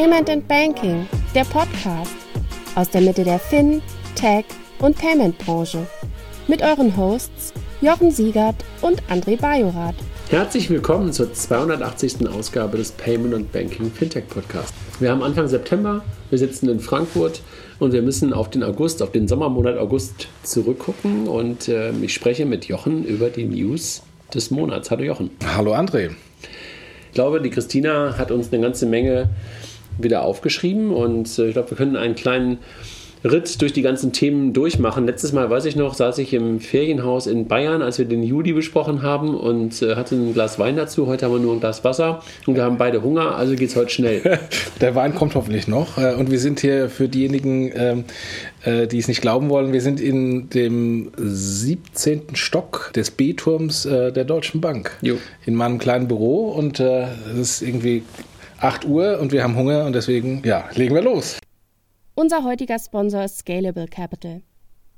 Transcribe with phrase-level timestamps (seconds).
[0.00, 2.14] Payment and Banking, der Podcast
[2.76, 3.82] aus der Mitte der Fin,
[4.14, 4.44] Tech
[4.78, 5.88] und Payment Branche.
[6.46, 9.96] Mit euren Hosts Jochen Siegert und André Bajorath.
[10.30, 12.28] Herzlich willkommen zur 280.
[12.28, 14.72] Ausgabe des Payment and Banking Fintech Podcast.
[15.00, 17.42] Wir haben Anfang September, wir sitzen in Frankfurt
[17.80, 22.46] und wir müssen auf den August, auf den Sommermonat August zurückgucken und äh, ich spreche
[22.46, 24.92] mit Jochen über die News des Monats.
[24.92, 25.30] Hallo Jochen.
[25.56, 26.10] Hallo André.
[27.08, 29.30] Ich glaube, die Christina hat uns eine ganze Menge
[29.98, 32.58] wieder aufgeschrieben und äh, ich glaube, wir können einen kleinen
[33.24, 35.06] Ritt durch die ganzen Themen durchmachen.
[35.06, 38.52] Letztes Mal, weiß ich noch, saß ich im Ferienhaus in Bayern, als wir den Juli
[38.52, 41.06] besprochen haben und äh, hatte ein Glas Wein dazu.
[41.06, 43.76] Heute haben wir nur ein Glas Wasser und wir haben beide Hunger, also geht es
[43.76, 44.38] heute schnell.
[44.80, 48.04] Der Wein kommt hoffentlich noch äh, und wir sind hier für diejenigen, ähm,
[48.62, 52.34] äh, die es nicht glauben wollen, wir sind in dem 17.
[52.34, 54.96] Stock des B-Turms äh, der Deutschen Bank.
[55.02, 55.16] Jo.
[55.44, 58.02] In meinem kleinen Büro und es ist irgendwie
[58.60, 61.38] 8 Uhr und wir haben Hunger und deswegen, ja, legen wir los.
[62.14, 64.42] Unser heutiger Sponsor ist Scalable Capital.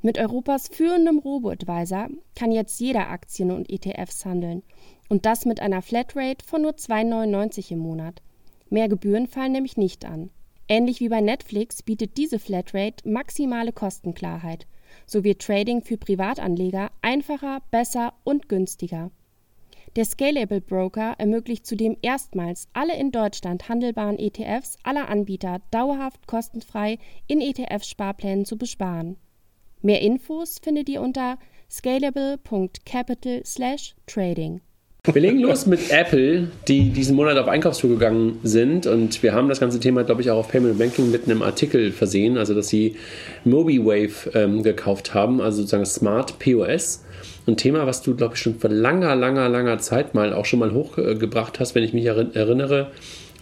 [0.03, 4.63] Mit Europas führendem Robo-Advisor kann jetzt jeder Aktien und ETFs handeln.
[5.11, 8.23] Und das mit einer Flatrate von nur 2,99 im Monat.
[8.71, 10.31] Mehr Gebühren fallen nämlich nicht an.
[10.69, 14.67] Ähnlich wie bei Netflix bietet diese Flatrate maximale Kostenklarheit.
[15.05, 19.11] So wird Trading für Privatanleger einfacher, besser und günstiger.
[19.97, 26.99] Der Scalable Broker ermöglicht zudem erstmals alle in Deutschland handelbaren ETFs aller Anbieter dauerhaft kostenfrei
[27.27, 29.17] in ETF-Sparplänen zu besparen.
[29.83, 31.39] Mehr Infos findet ihr unter
[31.69, 34.61] scalable.capital/trading.
[35.03, 39.49] Wir legen los mit Apple, die diesen Monat auf Einkaufstour gegangen sind und wir haben
[39.49, 42.69] das ganze Thema, glaube ich, auch auf Payment Banking mit einem Artikel versehen, also dass
[42.69, 42.97] sie
[43.45, 47.03] MobiWave ähm, gekauft haben, also sozusagen Smart POS
[47.47, 50.59] ein Thema, was du, glaube ich, schon vor langer, langer, langer Zeit mal auch schon
[50.59, 52.89] mal hochgebracht hast, wenn ich mich erinnere,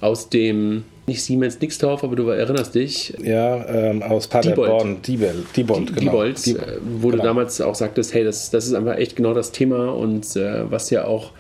[0.01, 3.15] aus dem, nicht Siemens Nixdorf, aber du erinnerst dich.
[3.23, 6.01] Ja, ähm, aus Paderborn, Diebold, Diebold, genau.
[6.01, 7.23] Diebold, Diebold äh, wo genau.
[7.23, 10.71] du damals auch sagtest, hey, das, das ist einfach echt genau das Thema und äh,
[10.71, 11.33] was ja auch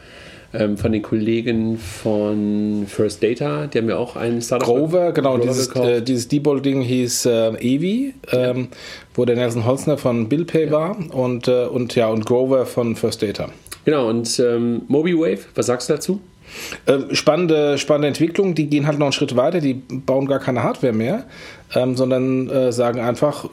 [0.50, 4.66] von den Kollegen von First Data, die haben ja auch einen Startup.
[4.66, 8.66] Grover, genau, Grover dieses, äh, dieses Debolding hieß äh, Evi, ähm, ja.
[9.14, 10.70] wo der Nelson Holzner von BillPay ja.
[10.70, 13.50] war und, äh, und ja, und Grover von First Data.
[13.84, 16.20] Genau, und ähm, MobiWave, was sagst du dazu?
[16.86, 20.62] Ähm, spannende, spannende Entwicklung, die gehen halt noch einen Schritt weiter, die bauen gar keine
[20.62, 21.25] Hardware mehr,
[21.75, 23.48] ähm, sondern äh, sagen einfach, äh,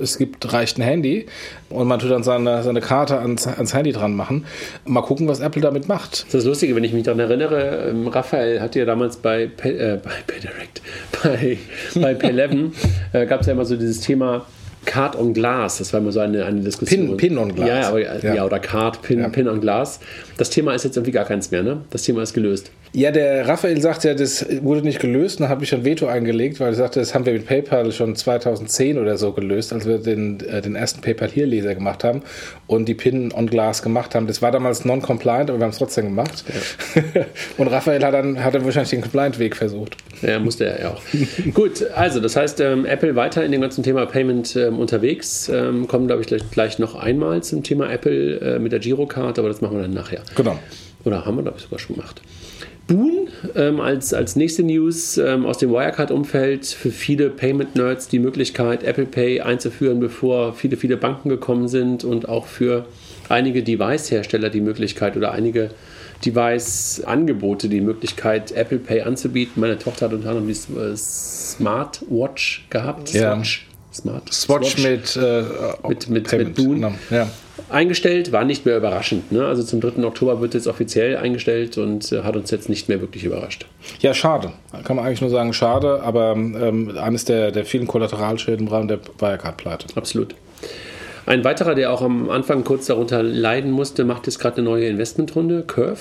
[0.00, 1.26] es gibt, reicht ein Handy
[1.70, 4.46] und man tut dann seine, seine Karte ans, ans Handy dran machen.
[4.84, 6.26] Mal gucken, was Apple damit macht.
[6.26, 9.72] Das ist lustig, wenn ich mich daran erinnere, ähm, Raphael hatte ja damals bei, Pay,
[9.72, 10.82] äh, bei PayDirect,
[11.22, 11.58] bei,
[12.00, 12.70] bei Pay11,
[13.12, 14.46] äh, gab es ja immer so dieses Thema,
[14.88, 17.08] Card on Glass, das war immer so eine, eine Diskussion.
[17.08, 17.68] Pin, Pin on Glass.
[17.68, 18.34] Ja, aber, ja.
[18.34, 19.28] ja oder Card, Pin, ja.
[19.28, 20.00] Pin on Glass.
[20.38, 21.82] Das Thema ist jetzt irgendwie gar keins mehr, ne?
[21.90, 22.70] Das Thema ist gelöst.
[22.92, 25.40] Ja, der Raphael sagt ja, das wurde nicht gelöst.
[25.40, 28.16] Dann habe ich ein Veto eingelegt, weil er sagte, das haben wir mit PayPal schon
[28.16, 32.22] 2010 oder so gelöst, als wir den, äh, den ersten PayPal hier Leser gemacht haben
[32.66, 34.26] und die Pin on Glass gemacht haben.
[34.26, 36.44] Das war damals non-compliant, aber wir haben es trotzdem gemacht.
[36.94, 37.24] Ja.
[37.58, 39.96] und Raphael hat dann, hat dann wahrscheinlich den Compliant-Weg versucht.
[40.22, 41.02] Ja, musste er ja auch.
[41.54, 45.48] Gut, also das heißt, ähm, Apple weiter in dem ganzen Thema Payment ähm, unterwegs.
[45.48, 49.38] Ähm, kommen, glaube ich, gleich, gleich, noch einmal zum Thema Apple äh, mit der Girocard,
[49.38, 50.22] aber das machen wir dann nachher.
[50.34, 50.58] Genau.
[51.04, 52.20] Oder haben wir, glaube ich, sogar schon gemacht.
[52.88, 58.82] Boon ähm, als, als nächste News ähm, aus dem Wirecard-Umfeld für viele Payment-Nerds die Möglichkeit,
[58.82, 62.86] Apple Pay einzuführen, bevor viele, viele Banken gekommen sind und auch für
[63.28, 65.70] einige Device-Hersteller die Möglichkeit oder einige
[66.24, 69.60] Device-Angebote die Möglichkeit, Apple Pay anzubieten.
[69.60, 70.56] Meine Tochter hat unter anderem die
[70.96, 73.12] Smartwatch gehabt.
[73.12, 73.36] Ja.
[73.36, 73.67] Swatch.
[73.98, 74.32] Smart.
[74.32, 75.42] Swatch, Swatch mit, äh,
[75.88, 76.74] mit, mit, mit Boon.
[76.76, 76.92] Genau.
[77.10, 77.28] Ja
[77.70, 79.32] eingestellt, war nicht mehr überraschend.
[79.32, 79.46] Ne?
[79.46, 80.04] Also zum 3.
[80.04, 83.66] Oktober wird jetzt offiziell eingestellt und äh, hat uns jetzt nicht mehr wirklich überrascht.
[84.00, 84.52] Ja, schade.
[84.84, 88.88] Kann man eigentlich nur sagen, schade, aber ähm, eines der, der vielen Kollateralschäden im Rahmen
[88.88, 89.86] der Wirecard-Pleite.
[89.96, 90.34] Absolut.
[91.26, 94.86] Ein weiterer, der auch am Anfang kurz darunter leiden musste, macht jetzt gerade eine neue
[94.86, 96.00] Investmentrunde, Curve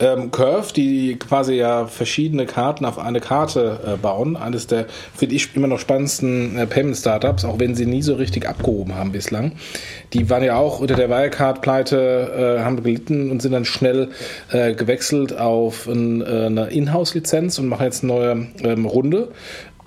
[0.00, 4.36] ähm, Curve, die quasi ja verschiedene Karten auf eine Karte äh, bauen.
[4.36, 8.48] Eines der, finde ich, immer noch spannendsten äh, Payment-Startups, auch wenn sie nie so richtig
[8.48, 9.52] abgehoben haben bislang.
[10.12, 14.08] Die waren ja auch unter der Wirecard-Pleite, äh, haben gelitten und sind dann schnell
[14.50, 19.28] äh, gewechselt auf ein, äh, eine Inhouse-Lizenz und machen jetzt eine neue ähm, Runde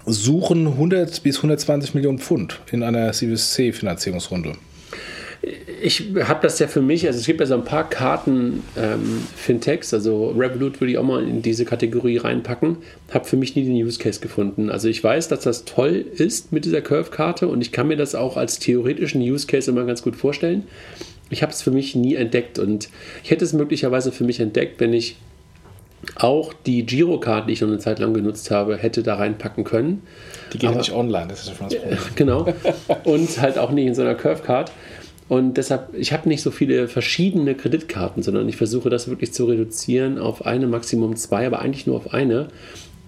[0.05, 4.53] suchen 100 bis 120 Millionen Pfund in einer Series C Finanzierungsrunde
[5.83, 9.21] ich habe das ja für mich, also es gibt ja so ein paar Karten ähm,
[9.35, 12.77] Fintechs, also Revolut würde ich auch mal in diese Kategorie reinpacken,
[13.13, 14.69] habe für mich nie den Use Case gefunden.
[14.69, 18.15] Also ich weiß, dass das toll ist mit dieser Curve-Karte und ich kann mir das
[18.15, 20.63] auch als theoretischen Use Case immer ganz gut vorstellen.
[21.29, 22.87] Ich habe es für mich nie entdeckt und
[23.23, 25.17] ich hätte es möglicherweise für mich entdeckt, wenn ich
[26.15, 30.03] auch die Girocard, die ich noch eine Zeit lang genutzt habe, hätte da reinpacken können.
[30.53, 31.97] Die gehen Aber, nicht online, das ist schon das Problem.
[32.15, 32.53] Genau.
[33.03, 34.71] Und halt auch nicht in so einer Curve-Card.
[35.29, 39.45] Und deshalb, ich habe nicht so viele verschiedene Kreditkarten, sondern ich versuche das wirklich zu
[39.45, 42.49] reduzieren auf eine, Maximum zwei, aber eigentlich nur auf eine.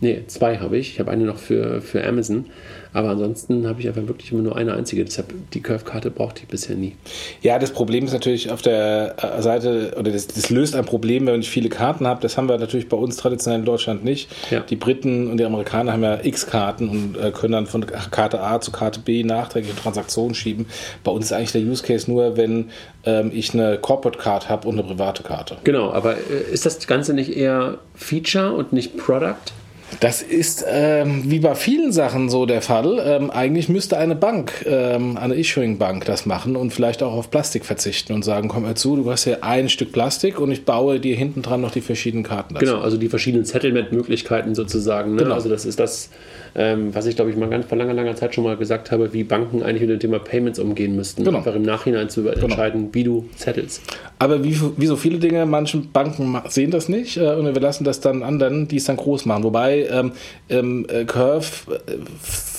[0.02, 0.92] Ne, zwei habe ich.
[0.94, 2.46] Ich habe eine noch für, für Amazon.
[2.92, 5.04] Aber ansonsten habe ich einfach wirklich immer nur eine einzige.
[5.04, 6.96] Deshalb die Curve-Karte brauchte ich bisher nie.
[7.42, 11.28] Ja, das Problem ist natürlich auf der äh, Seite, oder das, das löst ein Problem,
[11.28, 12.22] wenn ich viele Karten habe.
[12.22, 14.30] Das haben wir natürlich bei uns traditionell in Deutschland nicht.
[14.50, 14.62] Ja.
[14.62, 18.42] Die Briten und die Amerikaner haben ja x Karten und äh, können dann von Karte
[18.42, 20.66] A zu Karte B nachträgliche Transaktionen schieben.
[21.04, 22.70] Bei uns ist eigentlich der Use Case nur, wenn
[23.06, 25.58] ähm, ich eine Corporate Card habe und eine private Karte.
[25.64, 29.52] Genau, aber äh, ist das Ganze nicht eher Feature und nicht Product?
[30.00, 33.02] Das ist ähm, wie bei vielen Sachen so der Fall.
[33.06, 37.66] Ähm, eigentlich müsste eine Bank, ähm, eine Issuing-Bank das machen und vielleicht auch auf Plastik
[37.66, 41.00] verzichten und sagen, komm mal zu, du hast hier ein Stück Plastik und ich baue
[41.00, 42.66] dir hinten dran noch die verschiedenen Karten dazu.
[42.66, 45.16] Genau, also die verschiedenen Settlement-Möglichkeiten sozusagen.
[45.16, 45.24] Ne?
[45.24, 45.36] Genau.
[45.36, 46.10] Also das ist das,
[46.56, 49.14] ähm, was ich glaube ich mal ganz vor langer, langer Zeit schon mal gesagt habe,
[49.14, 51.24] wie Banken eigentlich mit dem Thema Payments umgehen müssten.
[51.24, 51.38] Genau.
[51.38, 52.46] Einfach im Nachhinein zu genau.
[52.46, 53.82] entscheiden, wie du settelst.
[54.20, 57.84] Aber wie, wie so viele Dinge, manche Banken sehen das nicht äh, und wir lassen
[57.84, 59.44] das dann anderen, die es dann groß machen.
[59.44, 60.14] Wobei ähm,
[60.50, 61.92] ähm, äh, Curve äh,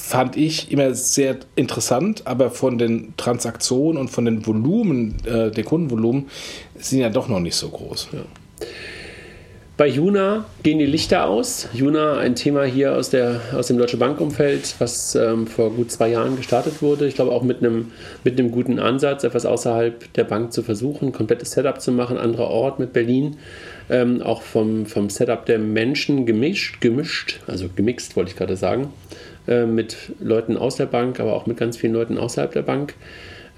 [0.06, 5.64] fand ich immer sehr interessant, aber von den Transaktionen und von den Volumen, äh, der
[5.64, 6.26] Kundenvolumen,
[6.76, 8.08] sind ja doch noch nicht so groß.
[8.12, 8.20] Ja.
[9.76, 11.68] Bei Juna gehen die Lichter aus.
[11.74, 16.08] Juna, ein Thema hier aus, der, aus dem Deutsche Bankumfeld, was ähm, vor gut zwei
[16.08, 17.06] Jahren gestartet wurde.
[17.06, 17.92] Ich glaube auch mit einem,
[18.24, 22.48] mit einem guten Ansatz, etwas außerhalb der Bank zu versuchen, komplettes Setup zu machen, anderer
[22.48, 23.36] Ort mit Berlin.
[23.90, 28.94] Ähm, auch vom, vom Setup der Menschen gemischt, gemischt, also gemixt wollte ich gerade sagen,
[29.46, 32.94] äh, mit Leuten aus der Bank, aber auch mit ganz vielen Leuten außerhalb der Bank.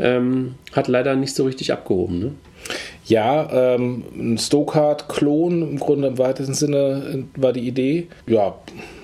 [0.01, 2.19] Ähm, hat leider nicht so richtig abgehoben.
[2.19, 2.33] Ne?
[3.09, 8.09] Ja, ähm, ein Stokart-Klon im Grunde im weitesten Sinne war die Idee.
[8.27, 8.55] Ja,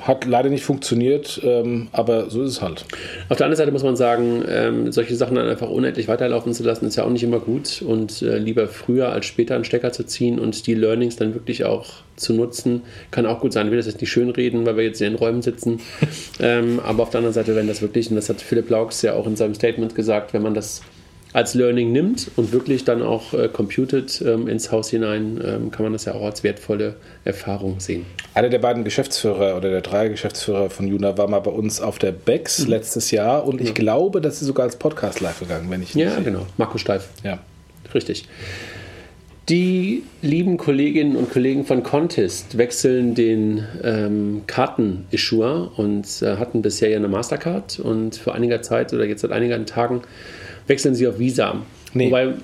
[0.02, 2.84] hat leider nicht funktioniert, ähm, aber so ist es halt.
[3.30, 6.62] Auf der anderen Seite muss man sagen, ähm, solche Sachen dann einfach unendlich weiterlaufen zu
[6.64, 9.90] lassen, ist ja auch nicht immer gut und äh, lieber früher als später einen Stecker
[9.92, 11.86] zu ziehen und die Learnings dann wirklich auch
[12.16, 13.68] zu nutzen, kann auch gut sein.
[13.68, 15.80] Ich will das jetzt nicht schönreden, weil wir jetzt in den Räumen sitzen,
[16.40, 19.14] ähm, aber auf der anderen Seite, wenn das wirklich, und das hat Philipp Laux ja
[19.14, 20.82] auch in seinem Statement gesagt, wenn man das
[21.34, 25.82] als Learning nimmt und wirklich dann auch äh, computed ähm, ins Haus hinein, ähm, kann
[25.82, 26.94] man das ja auch als wertvolle
[27.24, 28.06] Erfahrung sehen.
[28.34, 31.98] Einer der beiden Geschäftsführer oder der drei Geschäftsführer von Juna war mal bei uns auf
[31.98, 32.70] der BEX mhm.
[32.70, 33.74] letztes Jahr und ich ja.
[33.74, 36.04] glaube, das ist sogar als Podcast live gegangen, wenn ich nicht.
[36.04, 36.46] Ja, genau.
[36.56, 37.08] Marco Steif.
[37.24, 37.40] Ja.
[37.92, 38.28] Richtig.
[39.48, 46.90] Die lieben Kolleginnen und Kollegen von Contest wechseln den ähm, Karten-Issuer und äh, hatten bisher
[46.90, 50.02] ja eine Mastercard und vor einiger Zeit oder jetzt seit einigen Tagen
[50.66, 51.62] wechseln sie auf Visa.
[51.92, 52.06] Nee.
[52.06, 52.34] Wobei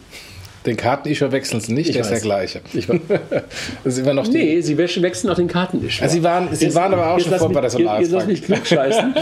[0.67, 2.13] den Kartenischer wechseln sie nicht, ich der weiß.
[2.13, 2.61] ist der gleiche.
[2.75, 2.87] Ich
[3.85, 6.03] das ist immer noch nee, sie wechseln auch den Kartenischer.
[6.03, 8.09] Also sie waren, sie jetzt, waren aber auch schon vor bei der Solaris.
[8.09, 9.15] Jetzt lass mich klugscheißen.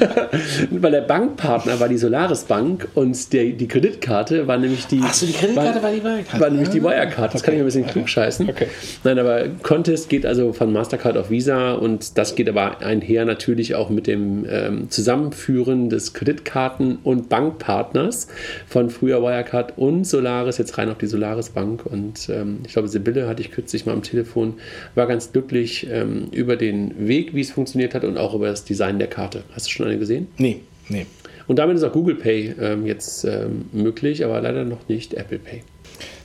[0.70, 5.00] Weil der Bankpartner war die Solaris Bank und der, die Kreditkarte war nämlich die...
[5.00, 6.40] Achso, die Kreditkarte war, war die Wirecard.
[6.40, 7.34] War nämlich die Wirecard.
[7.34, 7.50] Das okay.
[7.50, 8.48] kann ich ein bisschen klugscheißen.
[8.48, 8.68] Okay.
[9.04, 13.74] Nein, aber Contest geht also von Mastercard auf Visa und das geht aber einher natürlich
[13.74, 18.28] auch mit dem ähm, Zusammenführen des Kreditkarten- und Bankpartners
[18.66, 22.72] von früher Wirecard und Solaris jetzt jetzt rein auf die Solaris Bank und ähm, ich
[22.72, 24.54] glaube, Sibylle hatte ich kürzlich mal am Telefon,
[24.94, 28.64] war ganz glücklich ähm, über den Weg, wie es funktioniert hat und auch über das
[28.64, 29.42] Design der Karte.
[29.52, 30.28] Hast du schon eine gesehen?
[30.38, 31.06] Nee, nee.
[31.46, 35.40] Und damit ist auch Google Pay ähm, jetzt ähm, möglich, aber leider noch nicht Apple
[35.40, 35.62] Pay.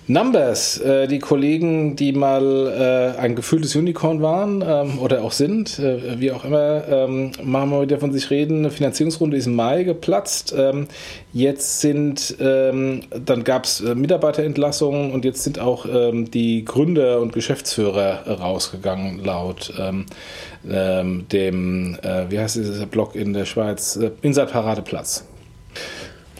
[0.07, 5.79] Numbers, äh, die Kollegen, die mal äh, ein gefühltes Unicorn waren ähm, oder auch sind,
[5.79, 8.59] äh, wie auch immer, ähm, machen wir wieder von sich reden.
[8.59, 10.53] Eine Finanzierungsrunde ist im Mai geplatzt.
[10.55, 10.87] Ähm,
[11.33, 17.19] jetzt sind, ähm, dann gab es äh, Mitarbeiterentlassungen und jetzt sind auch ähm, die Gründer
[17.19, 20.05] und Geschäftsführer rausgegangen, laut ähm,
[21.31, 25.25] dem, äh, wie heißt dieser Blog in der Schweiz, äh, Inside Paradeplatz.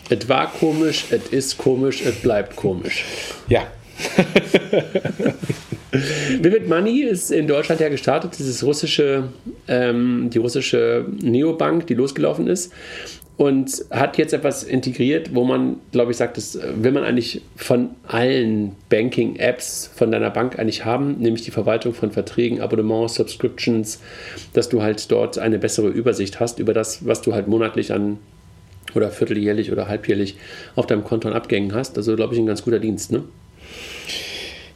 [0.10, 3.06] Es war komisch, es ist komisch, es bleibt komisch.
[3.50, 3.66] Ja.
[6.42, 9.30] Vivid Money ist in Deutschland ja gestartet, dieses russische,
[9.68, 12.74] ähm, die russische Neobank, die losgelaufen ist
[13.38, 17.90] und hat jetzt etwas integriert, wo man, glaube ich, sagt, das will man eigentlich von
[18.08, 24.00] allen Banking-Apps von deiner Bank eigentlich haben, nämlich die Verwaltung von Verträgen, Abonnements, Subscriptions,
[24.54, 28.20] dass du halt dort eine bessere Übersicht hast über das, was du halt monatlich an
[28.94, 30.38] oder vierteljährlich oder halbjährlich
[30.76, 31.98] auf deinem Konto an Abgängen hast.
[31.98, 33.24] Also, glaube ich, ein ganz guter Dienst, ne?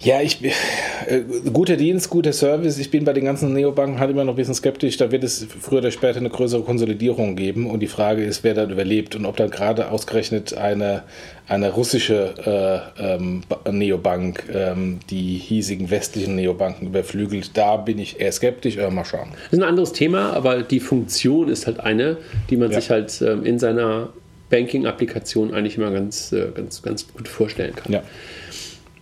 [0.01, 2.77] Ja, ich äh, guter Dienst, guter Service.
[2.77, 4.95] Ich bin bei den ganzen Neobanken halt immer noch ein bisschen skeptisch.
[4.95, 8.53] Da wird es früher oder später eine größere Konsolidierung geben und die Frage ist, wer
[8.53, 11.03] dann überlebt und ob dann gerade ausgerechnet eine,
[11.49, 17.57] eine russische äh, ähm, Neobank ähm, die hiesigen westlichen Neobanken überflügelt.
[17.57, 19.29] Da bin ich eher skeptisch, aber mal schauen.
[19.33, 22.15] Das ist ein anderes Thema, aber die Funktion ist halt eine,
[22.49, 22.79] die man ja.
[22.79, 24.09] sich halt ähm, in seiner
[24.49, 27.91] Banking-Applikation eigentlich immer ganz, äh, ganz, ganz gut vorstellen kann.
[27.91, 28.03] Ja.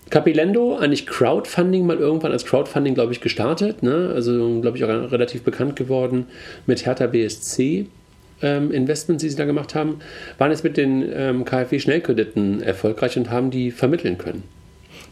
[0.10, 3.84] Capilendo, eigentlich Crowdfunding mal irgendwann als Crowdfunding, glaube ich, gestartet.
[3.84, 4.12] Ne?
[4.14, 6.28] Also, glaube ich, auch relativ bekannt geworden
[6.66, 7.88] mit Hertha BSC.
[8.42, 10.00] Ähm, Investments, die sie da gemacht haben,
[10.38, 14.44] waren jetzt mit den ähm, KfW-Schnellkrediten erfolgreich und haben die vermitteln können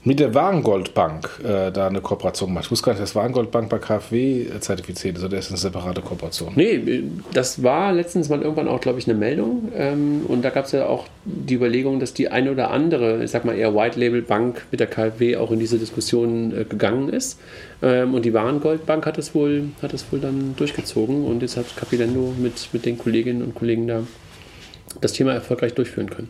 [0.05, 2.65] mit der Warengoldbank äh, da eine Kooperation gemacht.
[2.65, 6.53] Ich wusste gar nicht, dass Warengoldbank bei KfW zertifiziert ist oder ist eine separate Kooperation?
[6.55, 9.71] Nee, das war letztens mal irgendwann auch, glaube ich, eine Meldung.
[9.75, 13.31] Ähm, und da gab es ja auch die Überlegung, dass die eine oder andere, ich
[13.31, 17.09] sag mal eher White Label Bank mit der KfW auch in diese Diskussion äh, gegangen
[17.09, 17.39] ist.
[17.81, 21.65] Ähm, und die Warengoldbank hat es wohl, hat es wohl dann durchgezogen und jetzt hat
[21.75, 24.03] Capilendo mit, mit den Kolleginnen und Kollegen da
[25.01, 26.29] das Thema erfolgreich durchführen können.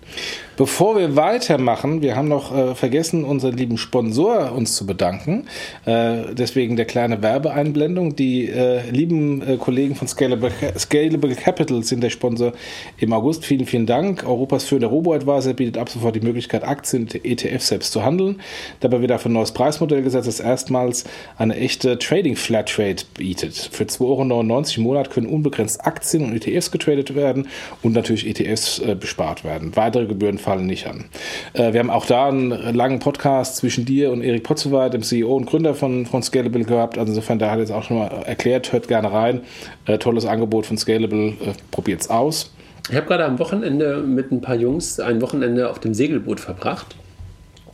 [0.57, 5.47] Bevor wir weitermachen, wir haben noch äh, vergessen, unseren lieben Sponsor uns zu bedanken.
[5.83, 8.15] Äh, deswegen der kleine Werbeeinblendung.
[8.15, 12.53] Die äh, lieben äh, Kollegen von Scalable, Scalable Capital sind der Sponsor
[12.97, 13.43] im August.
[13.43, 14.24] Vielen, vielen Dank.
[14.25, 18.39] Europas führender Robo-Advisor bietet ab sofort die Möglichkeit, Aktien und ETFs selbst zu handeln.
[18.79, 21.03] Dabei wird auf ein neues Preismodell gesetzt, das erstmals
[21.38, 23.55] eine echte Trading Flatrate bietet.
[23.74, 27.50] Für 2,99 Euro im Monat können unbegrenzt Aktien und ETFs getradet werden
[27.81, 29.75] und natürlich ETFs äh, bespart werden.
[29.75, 31.05] Weitere Gebühren fallen nicht an.
[31.53, 35.35] Äh, wir haben auch da einen langen Podcast zwischen dir und Erik Potzewald, dem CEO
[35.35, 36.97] und Gründer von, von Scalable, gehabt.
[36.97, 39.41] Also insofern, da hat jetzt auch schon mal erklärt, hört gerne rein.
[39.85, 42.53] Äh, tolles Angebot von Scalable, äh, es aus.
[42.89, 46.95] Ich habe gerade am Wochenende mit ein paar Jungs ein Wochenende auf dem Segelboot verbracht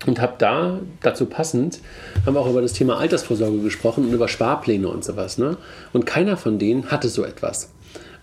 [0.07, 1.79] und habe da dazu passend
[2.25, 5.37] haben auch über das Thema Altersvorsorge gesprochen und über Sparpläne und sowas.
[5.37, 5.57] Ne?
[5.91, 7.71] Und keiner von denen hatte so etwas.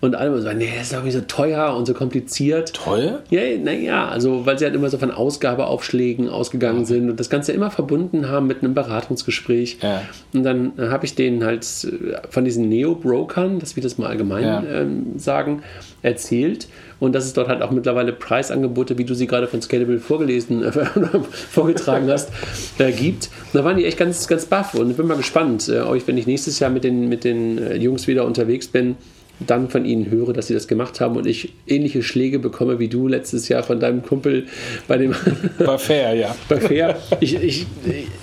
[0.00, 2.72] Und alle immer so, nee, das ist irgendwie so teuer und so kompliziert.
[2.72, 3.20] Teuer?
[3.30, 7.52] Ja, naja, also weil sie halt immer so von Ausgabeaufschlägen ausgegangen sind und das Ganze
[7.52, 9.78] immer verbunden haben mit einem Beratungsgespräch.
[9.82, 10.02] Ja.
[10.32, 14.06] Und dann äh, habe ich denen halt äh, von diesen Neo-Brokern, dass wir das mal
[14.06, 14.62] allgemein ja.
[14.62, 15.62] ähm, sagen,
[16.02, 16.68] erzählt.
[17.00, 20.62] Und dass es dort halt auch mittlerweile Preisangebote, wie du sie gerade von Scalable vorgelesen,
[20.62, 20.72] äh,
[21.50, 22.30] vorgetragen hast,
[22.78, 23.30] äh, gibt.
[23.52, 26.06] Und da waren die echt ganz, ganz baff und ich bin mal gespannt, äh, euch,
[26.06, 28.96] wenn ich nächstes Jahr mit den, mit den äh, Jungs wieder unterwegs bin,
[29.40, 32.88] dann von ihnen höre, dass sie das gemacht haben und ich ähnliche Schläge bekomme wie
[32.88, 34.46] du letztes Jahr von deinem Kumpel
[34.86, 35.14] bei dem.
[35.58, 36.34] Bei Fair, ja.
[36.48, 36.96] bei Fair.
[37.20, 37.66] Ich, ich,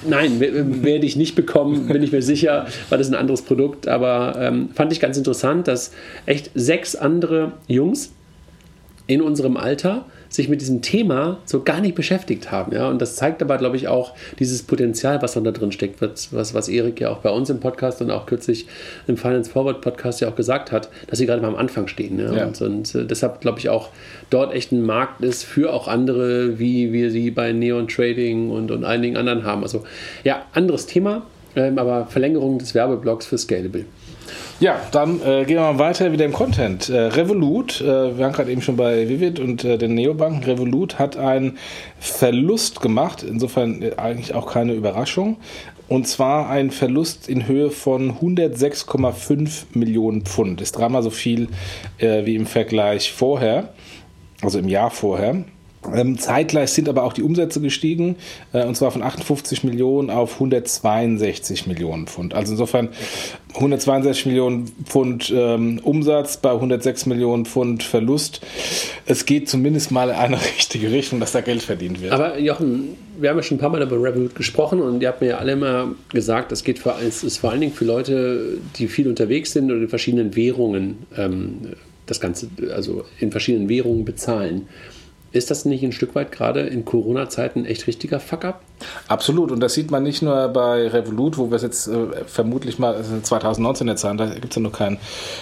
[0.08, 3.88] nein, werde ich nicht bekommen, bin ich mir sicher, weil das ein anderes Produkt.
[3.88, 5.92] Aber ähm, fand ich ganz interessant, dass
[6.26, 8.14] echt sechs andere Jungs
[9.08, 10.06] in unserem Alter
[10.36, 12.74] sich mit diesem Thema so gar nicht beschäftigt haben.
[12.74, 12.90] Ja?
[12.90, 16.54] Und das zeigt aber, glaube ich, auch dieses Potenzial, was dann da drin steckt, was,
[16.54, 18.68] was Erik ja auch bei uns im Podcast und auch kürzlich
[19.08, 22.20] im Finance Forward Podcast ja auch gesagt hat, dass sie gerade mal am Anfang stehen.
[22.20, 22.34] Ja?
[22.34, 22.46] ja.
[22.46, 23.90] Und, und äh, deshalb, glaube ich, auch
[24.30, 28.72] dort echt ein Markt ist für auch andere, wie wir sie bei Neon Trading und,
[28.72, 29.64] und einigen anderen haben.
[29.64, 29.84] Also
[30.24, 31.26] ja, anderes Thema,
[31.56, 33.86] ähm, aber Verlängerung des Werbeblocks für Scalable.
[34.62, 36.88] Ja, dann äh, gehen wir mal weiter wieder im Content.
[36.88, 40.46] Äh, Revolut, äh, wir waren gerade eben schon bei Vivid und äh, den Neobanken.
[40.46, 41.58] Revolut hat einen
[42.00, 45.38] Verlust gemacht, insofern äh, eigentlich auch keine Überraschung.
[45.90, 50.62] Und zwar ein Verlust in Höhe von 106,5 Millionen Pfund.
[50.62, 51.50] Ist dreimal so viel
[51.98, 53.74] äh, wie im Vergleich vorher,
[54.42, 55.44] also im Jahr vorher.
[55.94, 58.16] Ähm, zeitgleich sind aber auch die Umsätze gestiegen,
[58.54, 62.34] und zwar von 58 Millionen auf 162 Millionen Pfund.
[62.34, 62.90] Also insofern
[63.56, 68.42] 162 Millionen Pfund ähm, Umsatz bei 106 Millionen Pfund Verlust.
[69.06, 72.12] Es geht zumindest mal in eine richtige Richtung, dass da Geld verdient wird.
[72.12, 75.22] Aber Jochen, wir haben ja schon ein paar Mal über Revolut gesprochen und ihr habt
[75.22, 78.58] mir ja alle immer gesagt, es, geht für, es ist vor allen Dingen für Leute,
[78.78, 81.74] die viel unterwegs sind und in verschiedenen Währungen ähm,
[82.06, 84.68] das Ganze, also in verschiedenen Währungen bezahlen.
[85.36, 88.62] Ist das nicht ein Stück weit gerade in Corona-Zeiten echt richtiger Fuck-up?
[89.10, 89.52] Absolut.
[89.52, 92.96] Und das sieht man nicht nur bei Revolut, wo wir es jetzt äh, vermutlich mal,
[92.96, 94.98] also 2019 jetzt Zahlen, da gibt es ja noch kein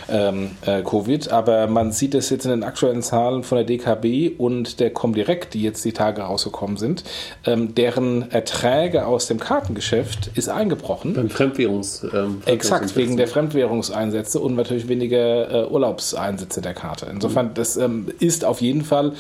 [0.10, 4.40] ähm, äh, Covid, aber man sieht es jetzt in den aktuellen Zahlen von der DKB
[4.40, 7.04] und der Comdirect, die jetzt die Tage rausgekommen sind,
[7.46, 11.14] ähm, deren Erträge aus dem Kartengeschäft ist eingebrochen.
[11.14, 12.04] Beim Fremdwährungs...
[12.14, 17.08] Ähm, Exakt, wegen der Fremdwährungseinsätze und natürlich weniger äh, Urlaubseinsätze der Karte.
[17.12, 17.54] Insofern, mhm.
[17.54, 19.14] das ähm, ist auf jeden Fall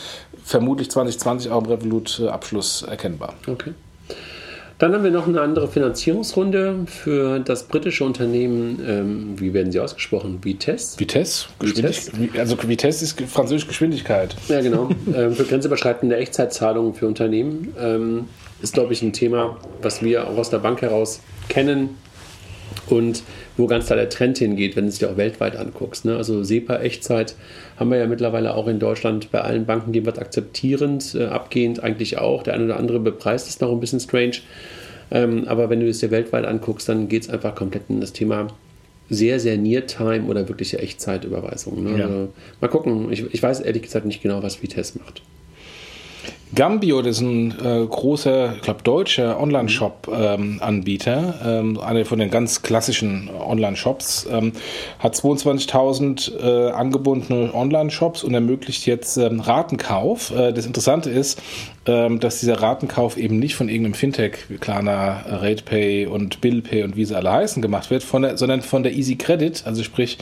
[0.44, 3.34] vermutlich 2020 auch im Revolut-Abschluss erkennbar.
[3.48, 3.74] Okay.
[4.80, 9.80] Dann haben wir noch eine andere Finanzierungsrunde für das britische Unternehmen, ähm, wie werden sie
[9.80, 10.40] ausgesprochen?
[10.44, 11.00] Vitesse?
[11.00, 11.48] Vitesse?
[11.60, 12.12] Vitesse?
[12.38, 14.36] Also Vitesse ist französische Geschwindigkeit.
[14.50, 14.90] Ja, genau.
[15.16, 17.74] ähm, für grenzüberschreitende Echtzeitzahlungen für Unternehmen.
[17.80, 18.26] Ähm,
[18.62, 21.98] ist, glaube ich, ein Thema, was wir auch aus der Bank heraus kennen
[22.88, 23.24] und
[23.58, 26.06] wo ganz klar der Trend hingeht, wenn du es dir auch weltweit anguckst.
[26.06, 26.16] Ne?
[26.16, 27.36] Also SEPA-Echtzeit
[27.78, 32.18] haben wir ja mittlerweile auch in Deutschland bei allen Banken jeweils akzeptierend, äh, abgehend eigentlich
[32.18, 32.44] auch.
[32.44, 34.38] Der eine oder andere bepreist es noch ein bisschen strange.
[35.12, 38.14] Ähm, aber wenn du es dir weltweit anguckst, dann geht es einfach komplett in das
[38.14, 38.48] Thema
[39.10, 41.84] sehr, sehr Near-Time oder wirkliche Echtzeitüberweisung.
[41.84, 42.00] Ne?
[42.00, 42.06] Ja.
[42.06, 42.30] Also,
[42.62, 43.12] mal gucken.
[43.12, 45.22] Ich, ich weiß ehrlich gesagt nicht genau, was Vitesse macht.
[46.56, 52.30] Gambio, das ist ein äh, großer, ich glaube, deutscher Online-Shop-Anbieter, ähm, ähm, einer von den
[52.30, 54.54] ganz klassischen Online-Shops, ähm,
[55.00, 60.32] hat 22.000 äh, angebundene Online-Shops und ermöglicht jetzt ähm, Ratenkauf.
[60.32, 61.42] Äh, das Interessante ist,
[61.86, 67.04] dass dieser Ratenkauf eben nicht von irgendeinem Fintech wie Klarna, RatePay und BillPay und wie
[67.04, 70.18] sie alle heißen gemacht wird, von der, sondern von der Easy Credit, also sprich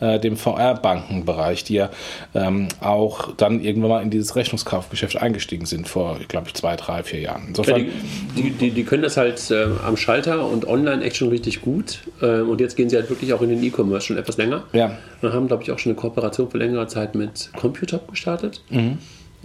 [0.00, 1.90] äh, dem VR-Bankenbereich, die ja
[2.34, 7.04] ähm, auch dann irgendwann mal in dieses Rechnungskaufgeschäft eingestiegen sind vor, glaube ich, zwei, drei,
[7.04, 7.44] vier Jahren.
[7.48, 7.92] Insofern, ja,
[8.36, 12.00] die, die, die, können das halt äh, am Schalter und online echt schon richtig gut.
[12.20, 14.64] Äh, und jetzt gehen sie halt wirklich auch in den E-Commerce schon etwas länger.
[14.72, 14.98] Ja.
[15.22, 18.62] Und haben, glaube ich, auch schon eine Kooperation für längere Zeit mit Computop gestartet.
[18.70, 18.98] Mhm.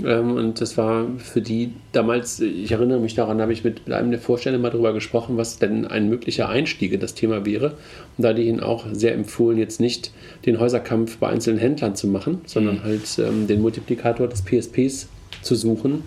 [0.05, 4.11] Ähm, und das war für die damals, ich erinnere mich daran, habe ich mit einem
[4.11, 7.73] der Vorstände mal darüber gesprochen, was denn ein möglicher Einstieg in das Thema wäre.
[8.17, 10.11] Und da ich ihnen auch sehr empfohlen, jetzt nicht
[10.45, 12.83] den Häuserkampf bei einzelnen Händlern zu machen, sondern mhm.
[12.83, 15.07] halt ähm, den Multiplikator des PSPs
[15.41, 16.03] zu suchen.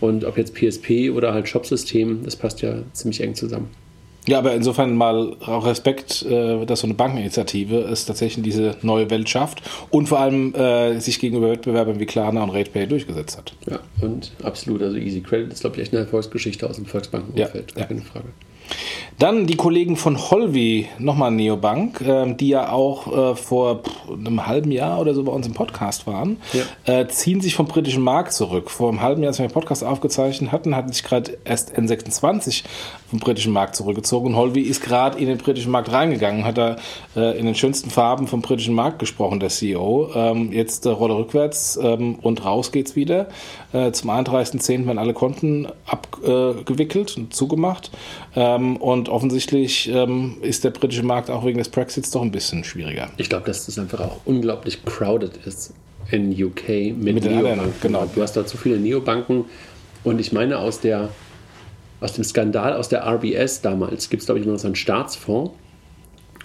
[0.00, 3.68] Und ob jetzt PSP oder halt Shopsystem, das passt ja ziemlich eng zusammen.
[4.28, 8.76] Ja, aber insofern mal auch Respekt, äh, dass so eine Bankeninitiative es tatsächlich in diese
[8.82, 13.38] neue Welt schafft und vor allem äh, sich gegenüber Wettbewerbern wie Klarna und RatePay durchgesetzt
[13.38, 13.54] hat.
[13.70, 14.82] Ja, und absolut.
[14.82, 17.72] Also Easy Credit ist, glaube ich, echt eine Erfolgsgeschichte aus dem Volksbankenumfeld.
[17.72, 17.86] Ja, ja.
[17.86, 18.28] Keine Frage.
[19.18, 23.80] Dann die Kollegen von Holvi, nochmal Neobank, äh, die ja auch äh, vor
[24.10, 27.00] einem halben Jahr oder so bei uns im Podcast waren, ja.
[27.00, 28.70] äh, ziehen sich vom britischen Markt zurück.
[28.70, 32.64] Vor einem halben Jahr, als wir den Podcast aufgezeichnet hatten, hatten sich gerade erst N26
[33.08, 36.76] vom britischen Markt zurückgezogen und Holvi ist gerade in den britischen Markt reingegangen, hat da
[37.14, 40.10] äh, in den schönsten Farben vom britischen Markt gesprochen, der CEO.
[40.14, 43.28] Ähm, jetzt äh, Rolle rückwärts ähm, und raus geht's wieder.
[43.72, 44.86] Äh, zum 31.10.
[44.86, 47.90] werden alle Konten abgewickelt und zugemacht.
[48.56, 52.64] Ähm, und offensichtlich ähm, ist der britische Markt auch wegen des Brexits doch ein bisschen
[52.64, 53.08] schwieriger.
[53.16, 55.72] Ich glaube, dass das einfach auch unglaublich crowded ist
[56.10, 57.72] in UK mit, mit Neobanken.
[57.80, 58.08] Genau.
[58.14, 59.44] Du hast da zu viele Neobanken
[60.04, 61.08] und ich meine aus der
[61.98, 64.76] aus dem Skandal aus der RBS damals gibt es glaube ich immer noch so einen
[64.76, 65.50] Staatsfonds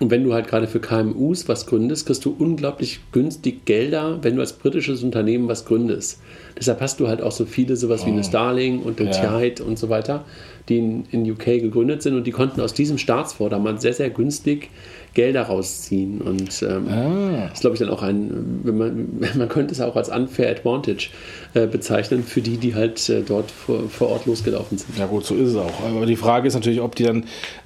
[0.01, 4.35] und wenn du halt gerade für KMUs was gründest, kriegst du unglaublich günstig Gelder, wenn
[4.35, 6.19] du als britisches Unternehmen was gründest.
[6.57, 8.07] Deshalb hast du halt auch so viele, sowas oh.
[8.07, 8.23] wie eine oh.
[8.23, 9.39] Starling und eine ja.
[9.39, 10.25] Tide und so weiter,
[10.69, 14.09] die in, in UK gegründet sind und die konnten aus diesem Staatsfonds damals sehr, sehr
[14.09, 14.69] günstig
[15.13, 16.21] Gelder rausziehen.
[16.21, 17.47] Und ähm, ah.
[17.49, 20.49] das ist, glaube ich, dann auch ein, wenn man, man könnte es auch als unfair
[20.49, 21.09] advantage
[21.53, 24.97] äh, bezeichnen für die, die halt äh, dort vor, vor Ort losgelaufen sind.
[24.97, 25.83] Ja gut, so ist es auch.
[25.85, 27.25] Aber die Frage ist natürlich, ob die dann,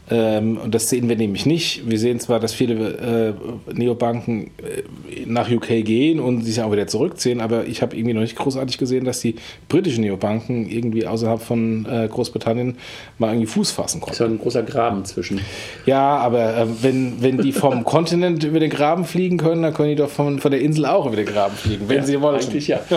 [0.09, 3.35] ähm, und das sehen wir nämlich nicht, wir sehen zwar, dass viele
[3.67, 8.15] äh, Neobanken äh, nach UK gehen und sich auch wieder zurückziehen, aber ich habe irgendwie
[8.15, 9.35] noch nicht großartig gesehen, dass die
[9.69, 12.77] britischen Neobanken irgendwie außerhalb von äh, Großbritannien
[13.17, 14.11] mal irgendwie Fuß fassen konnten.
[14.11, 15.41] Das ist ja ein großer Graben zwischen.
[15.85, 19.89] Ja, aber äh, wenn, wenn die vom Kontinent über den Graben fliegen können, dann können
[19.89, 22.41] die doch von, von der Insel auch über den Graben fliegen, wenn ja, sie wollen.
[22.41, 22.81] Eigentlich ja.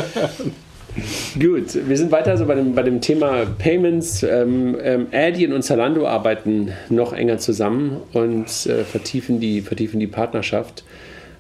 [1.39, 4.23] Gut, wir sind weiter so bei dem, bei dem Thema Payments.
[4.23, 10.07] Ähm, ähm, Adyen und Zalando arbeiten noch enger zusammen und äh, vertiefen, die, vertiefen die
[10.07, 10.85] Partnerschaft.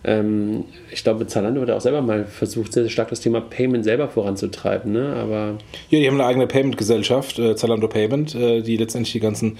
[0.08, 3.84] Ähm, ich glaube, Zalando hat auch selber mal versucht, sehr, sehr stark das Thema Payment
[3.84, 4.90] selber voranzutreiben.
[4.90, 5.14] Ne?
[5.14, 5.58] Aber
[5.90, 9.58] ja, die haben eine eigene Payment-Gesellschaft, äh, Zalando Payment, äh, die letztendlich die ganzen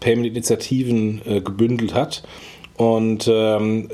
[0.00, 2.22] Payment-Initiativen äh, gebündelt hat.
[2.78, 3.88] Und ähm,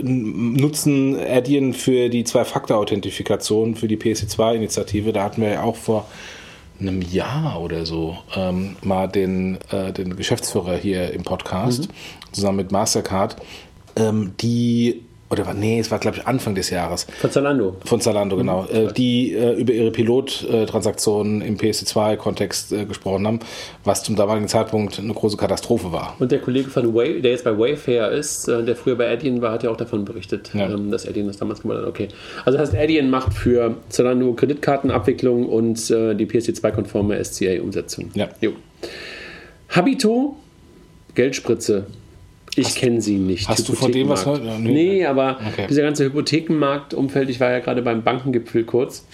[0.00, 5.12] nutzen Adyen für die Zwei-Faktor-Authentifikation für die PSC2-Initiative.
[5.12, 6.06] Da hatten wir ja auch vor
[6.78, 11.92] einem Jahr oder so ähm, mal den, äh, den Geschäftsführer hier im Podcast mhm.
[12.30, 13.36] zusammen mit Mastercard,
[13.96, 17.06] ähm, die oder nee, es war glaube ich Anfang des Jahres.
[17.18, 17.76] Von Zalando.
[17.84, 18.62] Von Zalando, genau.
[18.62, 18.94] Mhm.
[18.94, 23.40] Die äh, über ihre Pilottransaktionen im PSD2-Kontext äh, gesprochen haben,
[23.84, 26.14] was zum damaligen Zeitpunkt eine große Katastrophe war.
[26.18, 29.42] Und der Kollege von Way, der jetzt bei Wayfair ist, äh, der früher bei Adyen
[29.42, 30.68] war, hat ja auch davon berichtet, ja.
[30.68, 31.86] ähm, dass Adyen das damals gemacht hat.
[31.86, 32.08] Okay.
[32.44, 38.10] Also das heißt, Adyen macht für Zalando Kreditkartenabwicklung und äh, die PSD2-konforme SCA-Umsetzung.
[38.14, 38.28] Ja.
[38.40, 38.52] Jo.
[39.70, 40.36] Habito,
[41.14, 41.86] Geldspritze
[42.56, 43.48] ich kenne sie nicht.
[43.48, 44.42] Hast du von dem was gehört?
[44.60, 45.66] Nee, nee aber okay.
[45.68, 49.04] dieser ganze Hypothekenmarktumfeld, ich war ja gerade beim Bankengipfel kurz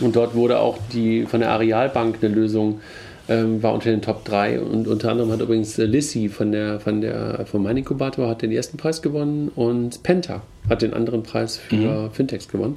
[0.00, 2.80] und dort wurde auch die von der Arealbank eine Lösung
[3.28, 6.80] ähm, war unter den Top 3 und unter anderem hat übrigens äh, Lissy von der,
[6.80, 11.22] von der, vom Mining Inkubator hat den ersten Preis gewonnen und Penta hat den anderen
[11.22, 12.10] Preis für mhm.
[12.10, 12.76] Fintechs gewonnen.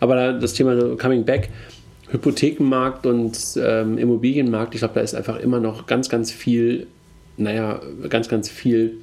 [0.00, 1.50] Aber das Thema Coming Back,
[2.10, 6.86] Hypothekenmarkt und ähm, Immobilienmarkt, ich glaube, da ist einfach immer noch ganz, ganz viel,
[7.36, 8.98] naja, ganz, ganz viel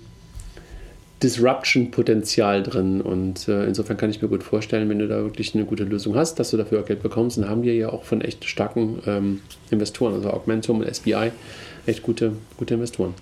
[1.24, 3.02] Disruption-Potenzial drin.
[3.02, 6.16] Und äh, insofern kann ich mir gut vorstellen, wenn du da wirklich eine gute Lösung
[6.16, 7.38] hast, dass du dafür auch Geld bekommst.
[7.38, 11.32] Dann haben wir ja auch von echt starken ähm, Investoren, also Augmentum und SBI,
[11.86, 13.14] echt gute, gute Investoren.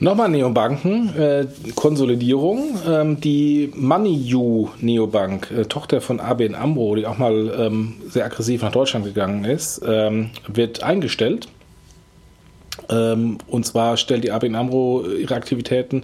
[0.00, 2.78] Nochmal Neobanken, äh, Konsolidierung.
[2.86, 8.62] Ähm, die MoneyU Neobank, äh, Tochter von ABN Amro, die auch mal ähm, sehr aggressiv
[8.62, 11.46] nach Deutschland gegangen ist, ähm, wird eingestellt.
[12.88, 16.02] Ähm, und zwar stellt die ABN AMRO ihre Aktivitäten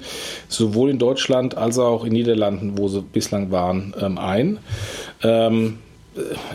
[0.49, 4.59] sowohl in Deutschland als auch in Niederlanden, wo sie bislang waren, ähm, ein.
[5.23, 5.79] Ähm,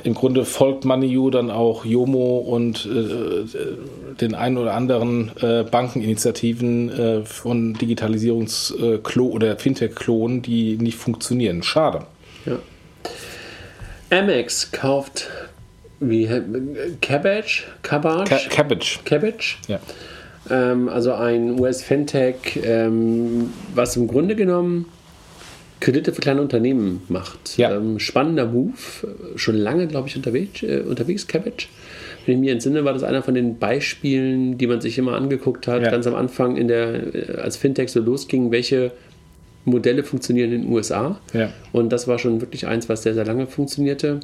[0.03, 3.45] Im Grunde folgt MoneyU dann auch Jomo und äh,
[4.19, 11.63] den ein oder anderen äh, Bankeninitiativen äh, von Digitalisierungsklo oder Fintech-Klonen, die nicht funktionieren.
[11.63, 12.05] Schade.
[12.45, 12.59] Ja.
[14.11, 15.29] Amex kauft
[15.99, 16.27] wie
[17.01, 17.63] Cabbage?
[17.81, 18.49] Cabbage?
[18.49, 18.99] Cabbage.
[19.05, 19.57] Cabbage.
[19.67, 19.79] Ja.
[20.49, 24.85] Ähm, also ein US-Fintech, ähm, was im Grunde genommen
[25.79, 27.57] Kredite für kleine Unternehmen macht.
[27.57, 27.75] Ja.
[27.75, 28.73] Ähm, spannender Move,
[29.35, 31.67] schon lange, glaube ich, unterwegs, äh, unterwegs, Cabbage.
[32.25, 35.67] Wenn ich mich entsinne, war das einer von den Beispielen, die man sich immer angeguckt
[35.67, 35.91] hat, Ja.
[35.91, 38.91] ganz am Anfang, in der, äh, als Fintech so losging, welche
[39.65, 41.19] Modelle funktionieren in den USA.
[41.33, 41.51] Ja.
[41.71, 44.19] Und das war schon wirklich eins, was sehr, sehr lange funktionierte.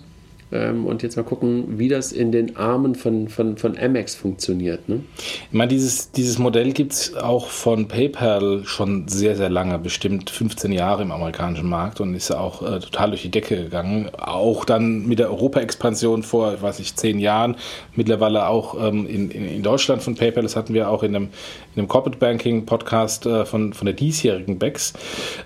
[0.52, 4.90] Ähm, und jetzt mal gucken, wie das in den Armen von, von, von Amex funktioniert.
[4.90, 5.02] Ne?
[5.18, 10.30] Ich meine, dieses, dieses Modell gibt es auch von PayPal schon sehr, sehr lange, bestimmt
[10.30, 14.10] 15 Jahre im amerikanischen Markt und ist auch äh, total durch die Decke gegangen.
[14.18, 17.56] Auch dann mit der Europa-Expansion vor, ich weiß nicht, zehn Jahren,
[17.96, 20.44] mittlerweile auch ähm, in, in, in Deutschland von PayPal.
[20.44, 21.30] Das hatten wir auch in einem,
[21.76, 24.94] in einem Corporate Banking Podcast äh, von, von der diesjährigen BEX.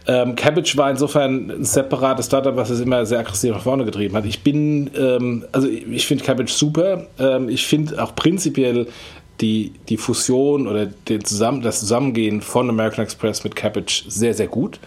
[0.08, 4.16] Ähm, Cabbage war insofern ein separates Startup, was es immer sehr aggressiv nach vorne getrieben
[4.16, 4.26] hat.
[4.26, 7.08] Ich bin, ähm, also ich, finde Cabbage super.
[7.20, 8.88] Ähm, ich finde auch prinzipiell
[9.42, 10.88] die, die Fusion oder
[11.24, 14.80] Zusammen, das Zusammengehen von American Express mit Cabbage sehr, sehr gut.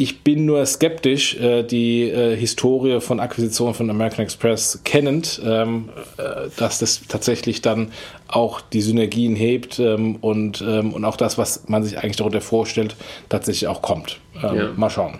[0.00, 5.90] Ich bin nur skeptisch, äh, die äh, Historie von Akquisitionen von American Express kennend, ähm,
[6.16, 7.88] äh, dass das tatsächlich dann
[8.26, 12.40] auch die Synergien hebt ähm, und, ähm, und auch das, was man sich eigentlich darunter
[12.40, 12.96] vorstellt,
[13.28, 14.20] tatsächlich auch kommt.
[14.42, 14.70] Ähm, Ja.
[14.74, 15.18] Mal schauen.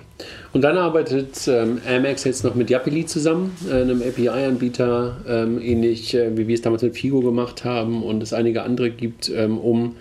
[0.54, 6.14] Und dann arbeitet ähm, Amex jetzt noch mit Yapili zusammen, äh, einem API-Anbieter, ähm, ähnlich
[6.14, 9.96] äh, wie wir es damals mit Figo gemacht haben und es einige andere gibt, um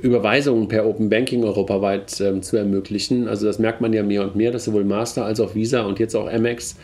[0.00, 3.26] Überweisungen per Open Banking europaweit ähm, zu ermöglichen.
[3.26, 5.98] Also das merkt man ja mehr und mehr, dass sowohl Master als auch Visa und
[5.98, 6.76] jetzt auch Amex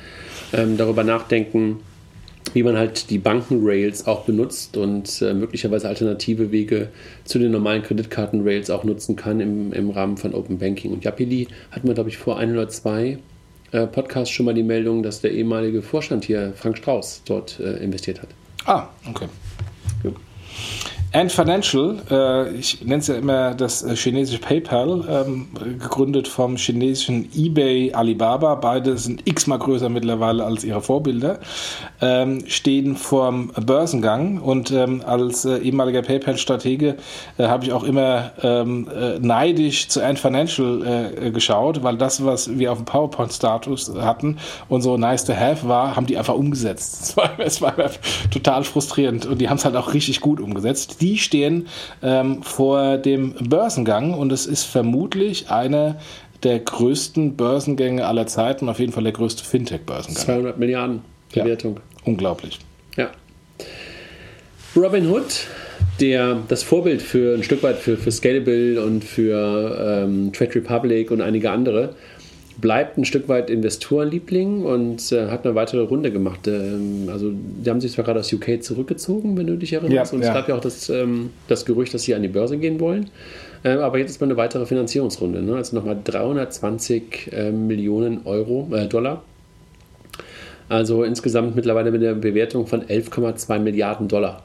[0.53, 1.81] ähm, darüber nachdenken,
[2.53, 6.89] wie man halt die Bankenrails auch benutzt und äh, möglicherweise alternative Wege
[7.25, 10.93] zu den normalen Kreditkartenrails auch nutzen kann im, im Rahmen von Open Banking.
[10.93, 13.19] Und Yapili hatten wir, glaube ich, vor ein oder zwei
[13.71, 17.77] äh, Podcasts schon mal die Meldung, dass der ehemalige Vorstand hier, Frank Strauß, dort äh,
[17.83, 18.29] investiert hat.
[18.67, 19.27] Ah, okay.
[20.03, 20.11] Ja.
[21.15, 25.47] Ant Financial, äh, ich nenne es ja immer das äh, chinesische PayPal, ähm,
[25.79, 28.57] gegründet vom chinesischen eBay Alibaba.
[28.57, 31.39] Beide sind x-mal größer mittlerweile als ihre Vorbilder,
[32.01, 36.97] ähm, stehen vorm Börsengang und ähm, als äh, ehemaliger PayPal-Stratege
[37.39, 42.25] äh, habe ich auch immer ähm, äh, neidisch zu Ant Financial äh, geschaut, weil das,
[42.25, 46.35] was wir auf dem PowerPoint-Status hatten und so nice to have war, haben die einfach
[46.35, 47.15] umgesetzt.
[47.39, 47.91] Es war, war
[48.31, 51.03] total frustrierend und die haben es halt auch richtig gut umgesetzt.
[51.05, 51.67] Die stehen
[52.03, 55.97] ähm, vor dem Börsengang und es ist vermutlich einer
[56.43, 60.25] der größten Börsengänge aller Zeiten, auf jeden Fall der größte Fintech-Börsengang.
[60.25, 61.03] 200 Milliarden
[61.35, 61.43] Ja.
[61.43, 61.81] Bewertung.
[62.07, 62.59] Unglaublich.
[62.97, 63.11] Ja.
[64.75, 65.47] Robin Hood,
[66.01, 71.11] der das Vorbild für ein Stück weit für, für Scalable und für ähm, Trade Republic
[71.11, 71.95] und einige andere,
[72.61, 76.47] bleibt ein Stück weit Investorenliebling und äh, hat eine weitere Runde gemacht.
[76.47, 80.17] Ähm, also, die haben sich zwar gerade aus UK zurückgezogen, wenn du dich erinnerst, Ja,
[80.17, 80.35] und es ja.
[80.35, 83.11] gab ja auch das, ähm, das Gerücht, dass sie an die Börse gehen wollen.
[83.65, 85.43] Ähm, aber jetzt ist mal eine weitere Finanzierungsrunde.
[85.43, 85.57] Ne?
[85.57, 89.23] Also nochmal 320 ähm, Millionen Euro, äh, Dollar.
[90.69, 94.43] Also insgesamt mittlerweile mit einer Bewertung von 11,2 Milliarden Dollar.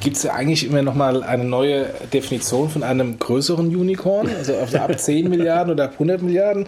[0.00, 4.28] Gibt es ja eigentlich immer noch mal eine neue Definition von einem größeren Unicorn?
[4.28, 6.66] Also ab 10 Milliarden oder ab 100 Milliarden?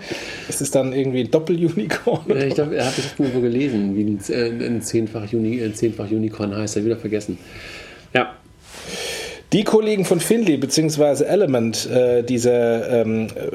[0.48, 2.28] Ist es dann irgendwie ein Doppel-Unicorn?
[2.30, 5.74] Äh, Ich glaube, er hat das irgendwo gelesen, wie ein, äh, ein, zehnfach Uni, ein
[5.74, 6.76] zehnfach Unicorn heißt.
[6.76, 7.38] Er wieder vergessen.
[8.12, 8.34] Ja,
[9.52, 11.24] Die Kollegen von Finley bzw.
[11.24, 13.50] Element, äh, dieser, ähm, äh,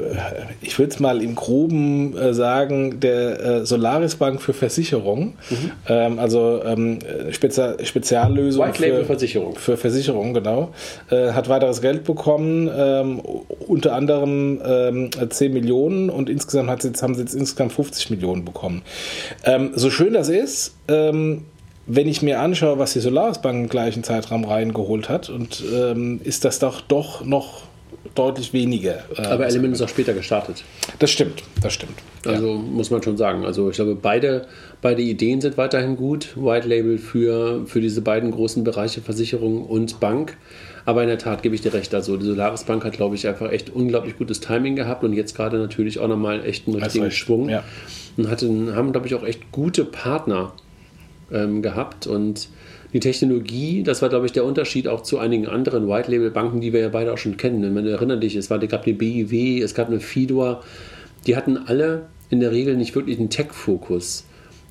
[0.60, 5.70] ich würde es mal im Groben äh, sagen, der äh, Solaris Bank für Versicherung, mhm.
[5.88, 6.98] ähm, also ähm,
[7.30, 9.56] Spezia Speziallösung White Label für Versicherung.
[9.56, 10.74] Für Versicherung, genau.
[11.10, 13.20] Äh, hat weiteres Geld bekommen, ähm,
[13.66, 18.10] unter anderem ähm, 10 Millionen und insgesamt hat sie jetzt, haben sie jetzt insgesamt 50
[18.10, 18.82] Millionen bekommen.
[19.44, 21.44] Ähm, so schön das ist, ähm,
[21.86, 26.20] wenn ich mir anschaue, was die Solaris Bank im gleichen Zeitraum reingeholt hat, und ähm,
[26.24, 27.62] ist das doch doch noch
[28.14, 29.04] deutlich weniger.
[29.16, 30.64] Äh, Aber Element ist auch später gestartet.
[30.98, 31.94] Das stimmt, das stimmt.
[32.24, 32.54] Also ja.
[32.54, 33.44] muss man schon sagen.
[33.44, 34.46] Also ich glaube, beide,
[34.82, 36.36] beide Ideen sind weiterhin gut.
[36.36, 40.36] White Label für, für diese beiden großen Bereiche Versicherung und Bank.
[40.84, 41.94] Aber in der Tat gebe ich dir recht.
[41.94, 45.36] Also die Solaris Bank hat, glaube ich, einfach echt unglaublich gutes Timing gehabt und jetzt
[45.36, 47.48] gerade natürlich auch nochmal echt einen richtigen Schwung.
[47.48, 47.64] Ja.
[48.16, 50.52] Und hatten, haben, glaube ich, auch echt gute Partner
[51.32, 52.48] ähm, gehabt und
[52.92, 56.80] die Technologie, das war, glaube ich, der Unterschied auch zu einigen anderen White-Label-Banken, die wir
[56.80, 57.74] ja beide auch schon kennen.
[57.74, 60.62] Man erinnert dich, es, war, es gab eine BIW, es gab eine Fidor,
[61.26, 64.24] die hatten alle in der Regel nicht wirklich einen Tech-Fokus.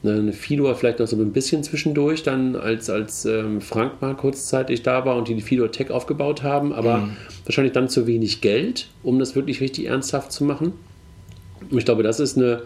[0.04, 4.16] Ne, eine Fidor vielleicht noch so ein bisschen zwischendurch, dann als, als ähm, Frank mal
[4.16, 7.18] kurzzeitig da war und die die Fidor Tech aufgebaut haben, aber mhm.
[7.46, 10.74] wahrscheinlich dann zu wenig Geld, um das wirklich richtig ernsthaft zu machen.
[11.72, 12.62] Und ich glaube, das ist eine,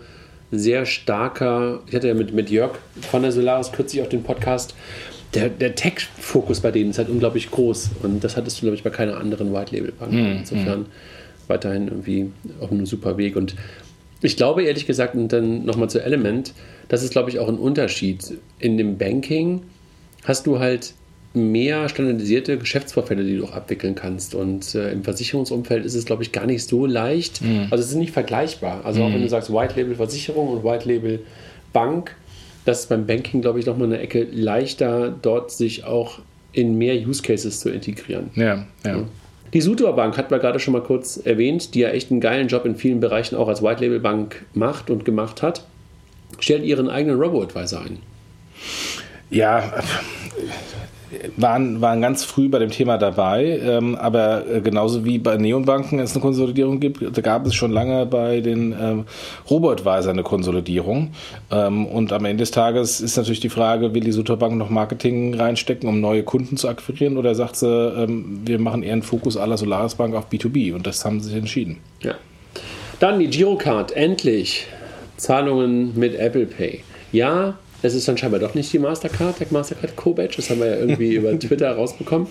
[0.52, 4.76] sehr starker, ich hatte ja mit, mit Jörg von der Solaris kürzlich auch den Podcast,
[5.34, 8.84] der, der Tech-Fokus bei denen ist halt unglaublich groß und das hattest du, glaube ich,
[8.84, 10.12] bei keiner anderen White-Label-Bank.
[10.12, 10.38] Mhm.
[10.40, 10.86] Insofern
[11.48, 13.56] weiterhin irgendwie auf einem super Weg und
[14.22, 16.54] ich glaube ehrlich gesagt, und dann nochmal zu Element,
[16.90, 18.38] das ist, glaube ich, auch ein Unterschied.
[18.60, 19.62] In dem Banking
[20.26, 20.94] hast du halt
[21.34, 24.34] mehr standardisierte Geschäftsvorfälle, die du auch abwickeln kannst.
[24.34, 27.42] Und äh, im Versicherungsumfeld ist es, glaube ich, gar nicht so leicht.
[27.42, 27.68] Mhm.
[27.70, 28.82] Also es ist nicht vergleichbar.
[28.84, 29.06] Also mhm.
[29.06, 31.20] auch wenn du sagst White Label Versicherung und White Label
[31.72, 32.16] Bank,
[32.66, 36.20] das ist beim Banking, glaube ich, nochmal eine Ecke leichter, dort sich auch
[36.52, 38.32] in mehr Use Cases zu integrieren.
[38.36, 39.06] Ja, ja.
[39.54, 42.48] Die Sutor Bank hat man gerade schon mal kurz erwähnt, die ja echt einen geilen
[42.48, 45.64] Job in vielen Bereichen auch als White Label Bank macht und gemacht hat,
[46.40, 48.00] stellt ihren eigenen Robo-Advisor ein.
[49.32, 49.84] Ja,
[51.38, 56.00] waren, waren ganz früh bei dem Thema dabei, ähm, aber äh, genauso wie bei Neonbanken
[56.00, 59.06] es eine Konsolidierung gibt, da gab es schon lange bei den ähm,
[59.50, 61.12] Robotweiser eine Konsolidierung.
[61.52, 65.34] Ähm, und am Ende des Tages ist natürlich die Frage, will die Suterbank noch Marketing
[65.34, 69.38] reinstecken, um neue Kunden zu akquirieren, oder sagt sie, ähm, wir machen eher einen Fokus
[69.38, 71.78] aller Solaris Bank auf B2B und das haben sie sich entschieden.
[72.02, 72.16] Ja.
[73.00, 74.68] Dann die Girocard, endlich.
[75.18, 76.82] Zahlungen mit Apple Pay.
[77.12, 80.36] Ja, es ist dann scheinbar doch nicht die Mastercard, der Mastercard Co-Badge.
[80.38, 82.28] Das haben wir ja irgendwie über Twitter rausbekommen.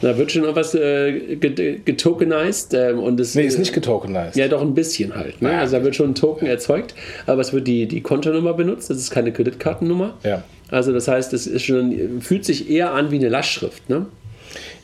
[0.00, 2.74] Da wird schon irgendwas äh, getokenized.
[2.74, 4.36] Ähm, und es, nee, ist nicht getokenized.
[4.36, 5.40] Ja, doch ein bisschen halt.
[5.40, 5.56] Ne?
[5.56, 6.94] Also da wird schon ein Token erzeugt,
[7.26, 8.90] aber es wird die, die Kontonummer benutzt.
[8.90, 10.14] Das ist keine Kreditkartennummer.
[10.24, 10.42] Ja.
[10.70, 13.88] Also das heißt, es ist schon, fühlt sich eher an wie eine Lastschrift.
[13.88, 14.06] Ne?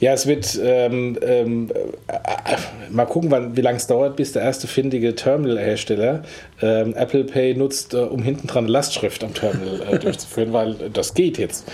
[0.00, 1.70] Ja, es wird ähm, ähm,
[2.06, 2.56] äh,
[2.90, 6.22] mal gucken, wann, wie lange es dauert, bis der erste findige Terminal-Hersteller
[6.60, 11.14] ähm, Apple Pay nutzt, äh, um hinten dran Lastschrift am Terminal äh, durchzuführen, weil das
[11.14, 11.64] geht jetzt.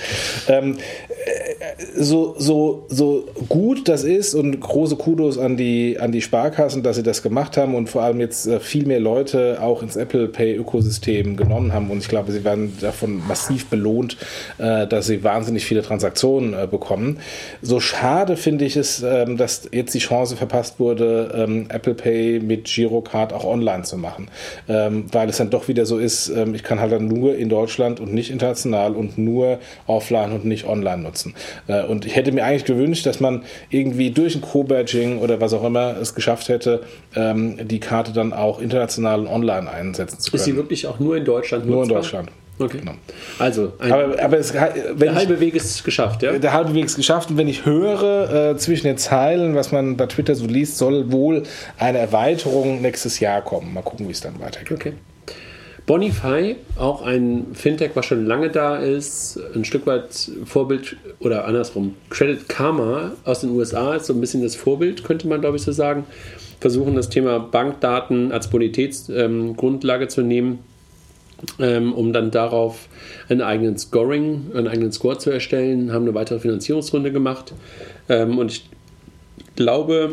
[0.49, 6.20] Ähm, äh, so, so, so gut das ist und große Kudos an die, an die
[6.20, 9.83] Sparkassen, dass sie das gemacht haben und vor allem jetzt äh, viel mehr Leute auch
[9.83, 14.16] ins Apple Pay-Ökosystem genommen haben und ich glaube, sie werden davon massiv belohnt,
[14.59, 17.18] dass sie wahnsinnig viele Transaktionen bekommen.
[17.62, 21.94] So schade schade finde ich es, ähm, dass jetzt die Chance verpasst wurde, ähm, Apple
[21.94, 24.28] Pay mit Girocard auch online zu machen.
[24.68, 28.00] Ähm, weil es dann doch wieder so ist, ich kann halt dann nur in Deutschland
[28.00, 31.34] und nicht international und nur offline und nicht online nutzen.
[31.66, 35.52] Äh, und ich hätte mir eigentlich gewünscht, dass man irgendwie durch ein Co-Badging oder was
[35.52, 36.82] auch immer es geschafft hätte,
[37.16, 40.40] die Karte dann auch international und online einsetzen zu können.
[40.40, 41.76] Ist sie wirklich auch nur in Deutschland nutzbar?
[41.76, 42.30] Nur in Deutschland.
[42.58, 42.78] Okay.
[42.78, 42.92] Genau.
[43.38, 46.38] Also, aber, aber es, der halbe Weg ist geschafft, ja?
[46.38, 47.30] Der halbe Weg ist geschafft.
[47.30, 51.10] Und wenn ich höre äh, zwischen den Zeilen, was man bei Twitter so liest, soll
[51.10, 51.42] wohl
[51.78, 53.74] eine Erweiterung nächstes Jahr kommen.
[53.74, 54.70] Mal gucken, wie es dann weitergeht.
[54.72, 54.92] Okay.
[55.86, 61.96] Bonify, auch ein Fintech, was schon lange da ist, ein Stück weit Vorbild oder andersrum.
[62.08, 65.62] Credit Karma aus den USA ist so ein bisschen das Vorbild, könnte man glaube ich
[65.62, 66.06] so sagen.
[66.60, 70.60] Versuchen das Thema Bankdaten als Bonitätsgrundlage ähm, zu nehmen
[71.59, 72.88] um dann darauf
[73.28, 77.52] einen eigenen Scoring, einen eigenen Score zu erstellen, haben eine weitere Finanzierungsrunde gemacht.
[78.09, 78.68] Ähm, und ich
[79.57, 80.12] glaube,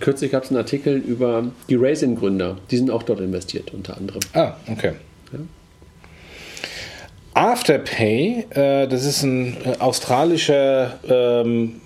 [0.00, 2.56] kürzlich gab es einen Artikel über die Raisin-Gründer.
[2.70, 4.20] Die sind auch dort investiert, unter anderem.
[4.32, 4.92] Ah, okay.
[5.32, 5.38] Ja.
[7.34, 11.80] Afterpay, äh, das ist ein äh, australischer ähm,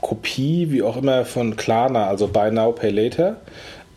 [0.00, 3.40] Kopie, wie auch immer, von Klarna, also Buy Now, Pay Later.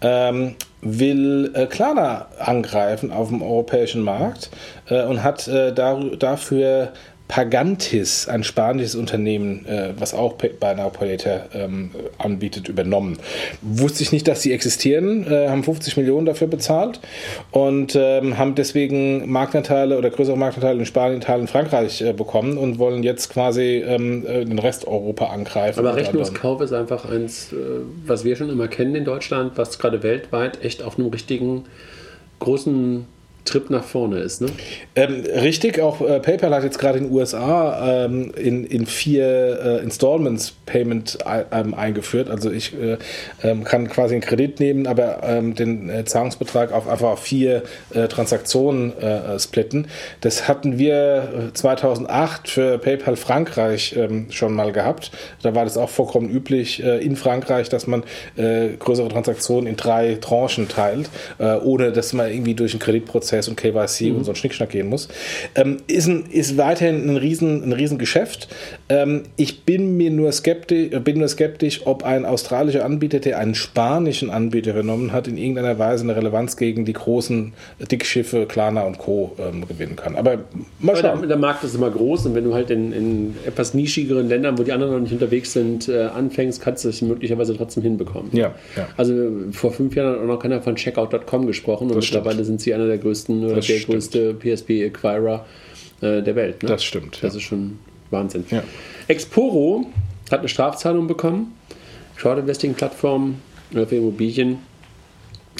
[0.02, 4.50] Ähm, will äh, Klarna angreifen auf dem europäischen Markt
[4.90, 6.92] äh, und hat äh, dafür
[7.32, 13.20] Pagantis, ein spanisches Unternehmen, äh, was auch Pay Later ähm, anbietet, übernommen.
[13.62, 17.00] Wusste ich nicht, dass sie existieren, äh, haben 50 Millionen dafür bezahlt
[17.52, 22.80] und ähm, haben deswegen Marktanteile oder größere Marktanteile in Spanien, Italien, Frankreich äh, bekommen und
[22.80, 25.80] wollen jetzt quasi ähm, äh, den Rest Europa angreifen.
[25.80, 27.56] Aber Rechnungskauf ist einfach eins, äh,
[28.06, 31.64] was wir schon immer kennen in Deutschland, was gerade weltweit echt auf einem richtigen
[32.40, 33.06] großen
[33.46, 34.42] Trip nach vorne ist.
[34.42, 34.50] Ne?
[34.96, 39.60] Ähm, richtig, auch äh, PayPal hat jetzt gerade in den USA ähm, in, in vier
[39.80, 41.18] äh, Installments Payment
[41.52, 42.30] ähm, eingeführt.
[42.30, 42.98] Also ich äh,
[43.44, 47.64] ähm, kann quasi einen Kredit nehmen, aber ähm, den äh, Zahlungsbetrag auf einfach auf vier
[47.94, 49.88] äh, Transaktionen äh, splitten.
[50.22, 55.12] Das hatten wir 2008 für PayPal Frankreich ähm, schon mal gehabt.
[55.42, 58.04] Da war das auch vollkommen üblich in Frankreich, dass man
[58.36, 63.56] größere Transaktionen in drei Tranchen teilt, ohne dass man irgendwie durch einen Kreditprozess Prozess und
[63.56, 64.18] KYC mhm.
[64.18, 65.08] und so ein Schnickschnack gehen muss.
[65.56, 68.50] Ähm, ist, ein, ist weiterhin ein riesen, ein riesen Geschäft.
[68.50, 68.81] Ähm,
[69.38, 74.30] ich bin mir nur skeptisch, bin nur skeptisch, ob ein australischer Anbieter, der einen spanischen
[74.30, 77.54] Anbieter übernommen hat, in irgendeiner Weise eine Relevanz gegen die großen
[77.92, 79.36] Dickschiffe, Klarna und Co.
[79.40, 80.16] Ähm, gewinnen kann.
[80.16, 80.40] Aber
[80.80, 81.20] mal schauen.
[81.20, 84.58] Der, der, Markt ist immer groß und wenn du halt in, in, etwas nischigeren Ländern,
[84.58, 88.30] wo die anderen noch nicht unterwegs sind, äh, anfängst, kannst du es möglicherweise trotzdem hinbekommen.
[88.34, 88.88] Ja, ja.
[88.98, 89.14] Also
[89.52, 92.48] vor fünf Jahren hat auch noch keiner von Checkout.com gesprochen und das mittlerweile stimmt.
[92.48, 93.94] sind sie einer der größten oder das der stimmt.
[93.94, 95.46] größte PSP-Acquirer
[96.02, 96.64] äh, der Welt.
[96.64, 96.70] Ne?
[96.70, 97.20] Das stimmt.
[97.22, 97.38] Das ja.
[97.38, 97.80] ist schon
[98.12, 98.46] Wahnsinn.
[98.50, 98.64] Ja.
[99.08, 99.88] Exporo
[100.32, 101.56] hat eine Strafzahlung bekommen,
[102.16, 103.36] Short-Investing-Plattform
[103.74, 104.60] äh, für Immobilien,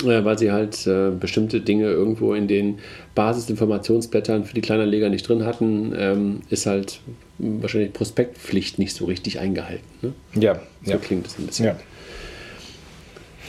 [0.04, 2.80] äh, weil sie halt äh, bestimmte Dinge irgendwo in den
[3.16, 7.00] Basisinformationsblättern für die Kleinanleger nicht drin hatten, ähm, ist halt
[7.38, 9.86] wahrscheinlich Prospektpflicht nicht so richtig eingehalten.
[10.02, 10.14] Ne?
[10.36, 10.98] Ja, so ja.
[10.98, 11.66] klingt es ein bisschen.
[11.66, 11.76] Ja.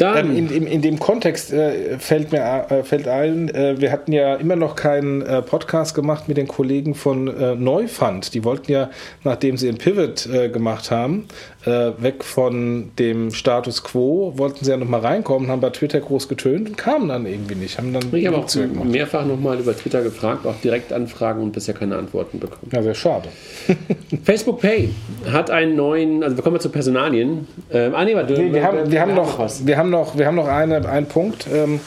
[0.02, 4.12] Dann in, in, in, dem Kontext äh, fällt mir äh, fällt ein, äh, wir hatten
[4.12, 8.34] ja immer noch keinen äh, Podcast gemacht mit den Kollegen von äh, Neufund.
[8.34, 8.90] Die wollten ja,
[9.24, 11.28] nachdem sie einen Pivot äh, gemacht haben,
[11.64, 16.70] weg von dem Status quo, wollten sie ja nochmal reinkommen, haben bei Twitter groß getönt
[16.70, 17.78] und kamen dann irgendwie nicht.
[17.78, 18.88] Haben dann ich habe auch gemacht.
[18.88, 22.68] mehrfach nochmal über Twitter gefragt, auch direkt Anfragen und bisher keine Antworten bekommen.
[22.72, 23.28] Ja, sehr schade.
[24.24, 24.90] Facebook Pay
[25.30, 27.46] hat einen neuen, also wir kommen mal zu Personalien.
[27.70, 30.34] Ähm, ah, nee, warte, wir, wir, haben, wir, haben noch, wir haben noch, wir haben
[30.34, 31.46] noch eine, einen Punkt.
[31.46, 31.80] Ähm,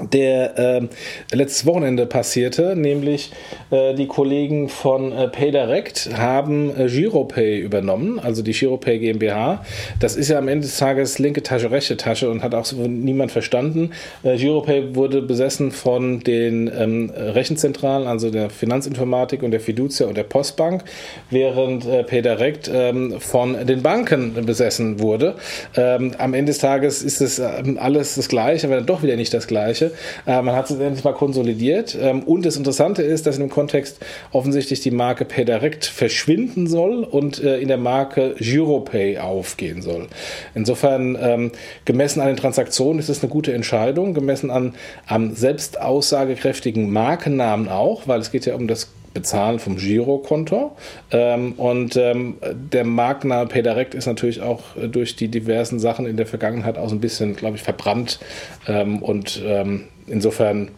[0.00, 0.88] der äh,
[1.32, 3.30] letztes Wochenende passierte, nämlich
[3.70, 9.64] äh, die Kollegen von äh, PayDirect haben äh, Giropay übernommen, also die Giropay GmbH.
[10.00, 13.30] Das ist ja am Ende des Tages linke Tasche, rechte Tasche und hat auch niemand
[13.30, 13.92] verstanden.
[14.24, 20.16] Äh, Giropay wurde besessen von den ähm, Rechenzentralen, also der Finanzinformatik und der Fiducia und
[20.16, 20.82] der Postbank,
[21.30, 25.36] während äh, PayDirect ähm, von den Banken besessen wurde.
[25.76, 29.14] Ähm, am Ende des Tages ist es ähm, alles das Gleiche, aber dann doch wieder
[29.16, 29.83] nicht das Gleiche.
[29.84, 29.92] Bereiche.
[30.26, 31.96] Äh, man hat es endlich mal konsolidiert.
[32.00, 33.98] Ähm, und das Interessante ist, dass in dem Kontext
[34.32, 40.08] offensichtlich die Marke PayDirect verschwinden soll und äh, in der Marke Giropay aufgehen soll.
[40.54, 41.52] Insofern, ähm,
[41.84, 44.74] gemessen an den Transaktionen ist es eine gute Entscheidung, gemessen an
[45.06, 50.76] am selbst aussagekräftigen Markennamen auch, weil es geht ja um das bezahlen vom Girokonto.
[51.10, 56.16] Ähm, und ähm, der marktnahe PayDirect ist natürlich auch äh, durch die diversen Sachen in
[56.16, 58.18] der Vergangenheit auch so ein bisschen, glaube ich, verbrannt.
[58.66, 60.68] Ähm, und ähm, insofern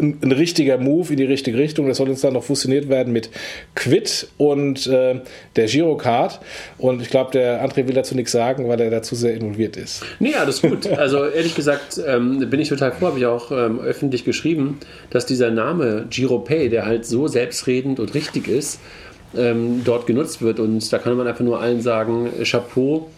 [0.00, 1.88] ein, ein, richtiger Move in die richtige Richtung.
[1.88, 3.30] Das soll jetzt dann noch fusioniert werden mit
[3.74, 5.20] Quid und äh,
[5.56, 6.40] der Girocard.
[6.78, 10.04] Und ich glaube, der André will dazu nichts sagen, weil er dazu sehr involviert ist.
[10.18, 10.86] Nee, alles gut.
[10.98, 14.78] Also ehrlich gesagt ähm, bin ich total froh, habe ich auch ähm, öffentlich geschrieben,
[15.10, 18.80] dass dieser Name Giropay, der halt so selbstredend und richtig ist,
[19.36, 20.58] ähm, dort genutzt wird.
[20.60, 23.08] Und da kann man einfach nur allen sagen, Chapeau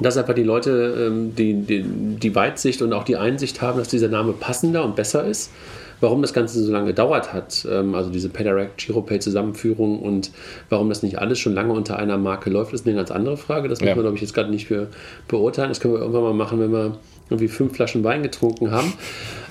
[0.00, 3.88] dass einfach die Leute ähm, die, die, die Weitsicht und auch die Einsicht haben, dass
[3.88, 5.50] dieser Name passender und besser ist.
[5.98, 10.30] Warum das Ganze so lange gedauert hat, ähm, also diese PayDirect Giropay Zusammenführung und
[10.68, 13.68] warum das nicht alles schon lange unter einer Marke läuft, ist eine ganz andere Frage.
[13.68, 13.86] Das ja.
[13.86, 14.88] muss man, glaube ich, jetzt gerade nicht für
[15.26, 15.70] beurteilen.
[15.70, 18.92] Das können wir irgendwann mal machen, wenn wir irgendwie fünf Flaschen Wein getrunken haben.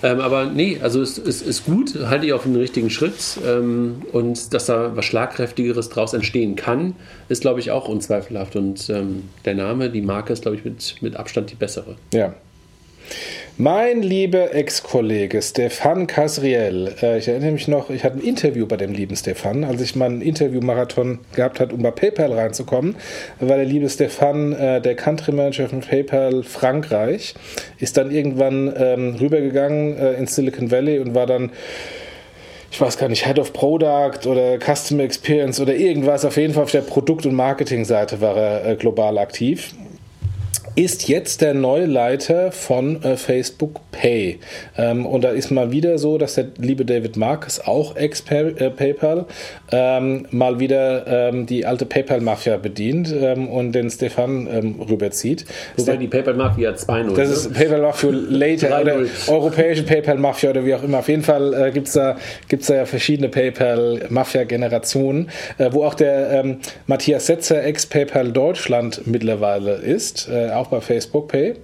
[0.02, 3.38] Ähm, aber nee, also es, es, ist gut, halte ich auf den richtigen Schritt.
[3.46, 6.96] Ähm, und dass da was Schlagkräftigeres draus entstehen kann,
[7.28, 8.56] ist, glaube ich, auch unzweifelhaft.
[8.56, 11.96] Und ähm, der Name, die Marke ist, glaube ich, mit, mit Abstand die bessere.
[12.14, 12.34] Ja.
[13.58, 18.76] Mein lieber Ex-Kollege Stefan Casriel, äh, ich erinnere mich noch, ich hatte ein Interview bei
[18.76, 22.98] dem lieben Stefan, als ich mal einen Interviewmarathon gehabt habe, um bei PayPal reinzukommen,
[23.40, 27.34] war der liebe Stefan äh, der Country Manager von PayPal Frankreich,
[27.80, 31.52] ist dann irgendwann ähm, rübergegangen äh, ins Silicon Valley und war dann
[32.72, 36.26] ich weiß gar nicht, Head of Product oder Customer Experience oder irgendwas.
[36.26, 39.74] Auf jeden Fall auf der Produkt- und Marketingseite war er äh, global aktiv
[40.76, 44.40] ist jetzt der neue Leiter von äh, Facebook Pay.
[44.78, 49.26] Ähm, und da ist mal wieder so, dass der liebe David Marcus, auch ex-PayPal,
[49.72, 55.46] äh, ähm, mal wieder ähm, die alte PayPal-Mafia bedient ähm, und den Stefan ähm, rüberzieht.
[55.78, 57.16] Wobei die PayPal-Mafia 2.0.
[57.16, 57.58] Das ist ne?
[57.58, 58.98] PayPal-Mafia later oder
[59.28, 61.00] europäische PayPal-Mafia oder wie auch immer.
[61.00, 62.18] Auf jeden Fall äh, gibt es da,
[62.50, 66.58] gibt's da ja verschiedene PayPal-Mafia-Generationen, äh, wo auch der ähm,
[66.88, 71.56] Matthias Setzer, ex-PayPal Deutschland mittlerweile ist, äh, auch bei Facebook Pay.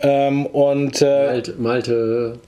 [0.00, 2.38] Ähm, und äh, Malte, Malte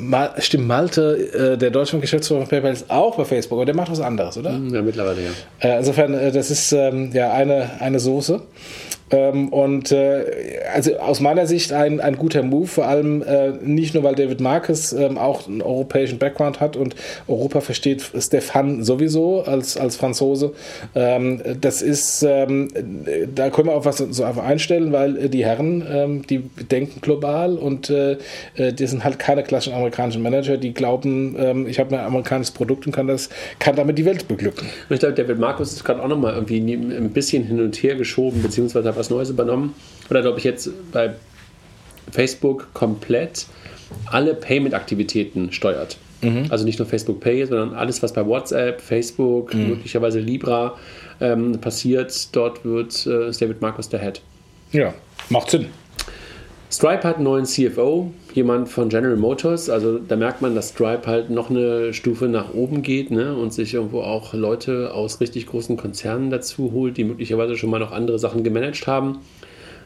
[0.00, 3.90] Mal, stimmt, Malte, äh, der Deutschland-Geschäftsführer von PayPal, ist auch bei Facebook, aber der macht
[3.90, 4.50] was anderes, oder?
[4.50, 5.30] ja, mittlerweile ja.
[5.58, 8.40] Äh, insofern, äh, das ist ähm, ja eine, eine Soße.
[9.10, 10.24] Ähm, und äh,
[10.74, 14.40] also aus meiner Sicht ein, ein guter Move, vor allem äh, nicht nur, weil David
[14.40, 16.94] Marcus ähm, auch einen europäischen Background hat und
[17.26, 20.52] Europa versteht Stefan sowieso als, als Franzose.
[20.94, 22.68] Ähm, das ist, ähm,
[23.34, 26.38] da können wir auch was so einfach einstellen, weil äh, die Herren, ähm, die
[26.70, 28.18] denken global und äh,
[28.56, 32.52] äh, die sind halt keine klassischen amerikanischen Manager, die glauben, ähm, ich habe ein amerikanisches
[32.52, 34.68] Produkt und kann, das, kann damit die Welt beglücken.
[34.90, 38.42] Ich glaube, David Marcus ist gerade auch nochmal irgendwie ein bisschen hin und her geschoben,
[38.42, 39.74] beziehungsweise was Neues übernommen.
[40.10, 41.14] Oder glaube ich jetzt bei
[42.10, 43.46] Facebook komplett
[44.06, 45.96] alle Payment-Aktivitäten steuert.
[46.20, 46.46] Mhm.
[46.50, 49.68] Also nicht nur Facebook Pay, sondern alles, was bei WhatsApp, Facebook, mhm.
[49.68, 50.76] möglicherweise Libra
[51.20, 54.20] ähm, passiert, dort wird äh, David Marcus der Head.
[54.72, 54.94] Ja,
[55.28, 55.66] macht Sinn.
[56.70, 59.68] Stripe hat einen neuen CFO, jemand von General Motors.
[59.68, 63.34] Also da merkt man, dass Stripe halt noch eine Stufe nach oben geht ne?
[63.36, 67.80] und sich irgendwo auch Leute aus richtig großen Konzernen dazu holt, die möglicherweise schon mal
[67.80, 69.18] noch andere Sachen gemanagt haben.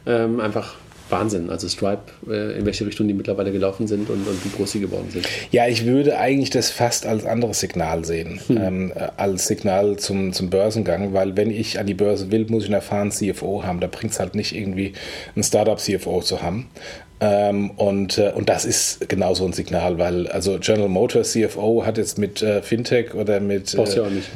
[0.07, 0.74] Ähm, einfach
[1.09, 1.50] Wahnsinn.
[1.50, 4.80] Also Stripe, äh, in welche Richtung die mittlerweile gelaufen sind und, und, wie groß sie
[4.80, 5.26] geworden sind.
[5.50, 8.57] Ja, ich würde eigentlich das fast als anderes Signal sehen, hm.
[8.57, 12.68] ähm, als Signal zum, zum Börsengang, weil wenn ich an die Börse will, muss ich
[12.68, 13.80] einen erfahrenen CFO haben.
[13.80, 14.92] Da bringt es halt nicht irgendwie,
[15.34, 16.68] einen Startup-CFO zu haben.
[17.24, 21.86] Ähm, und, äh, und das ist genau so ein Signal, weil also General Motors CFO
[21.86, 23.84] hat jetzt mit äh, Fintech oder mit äh,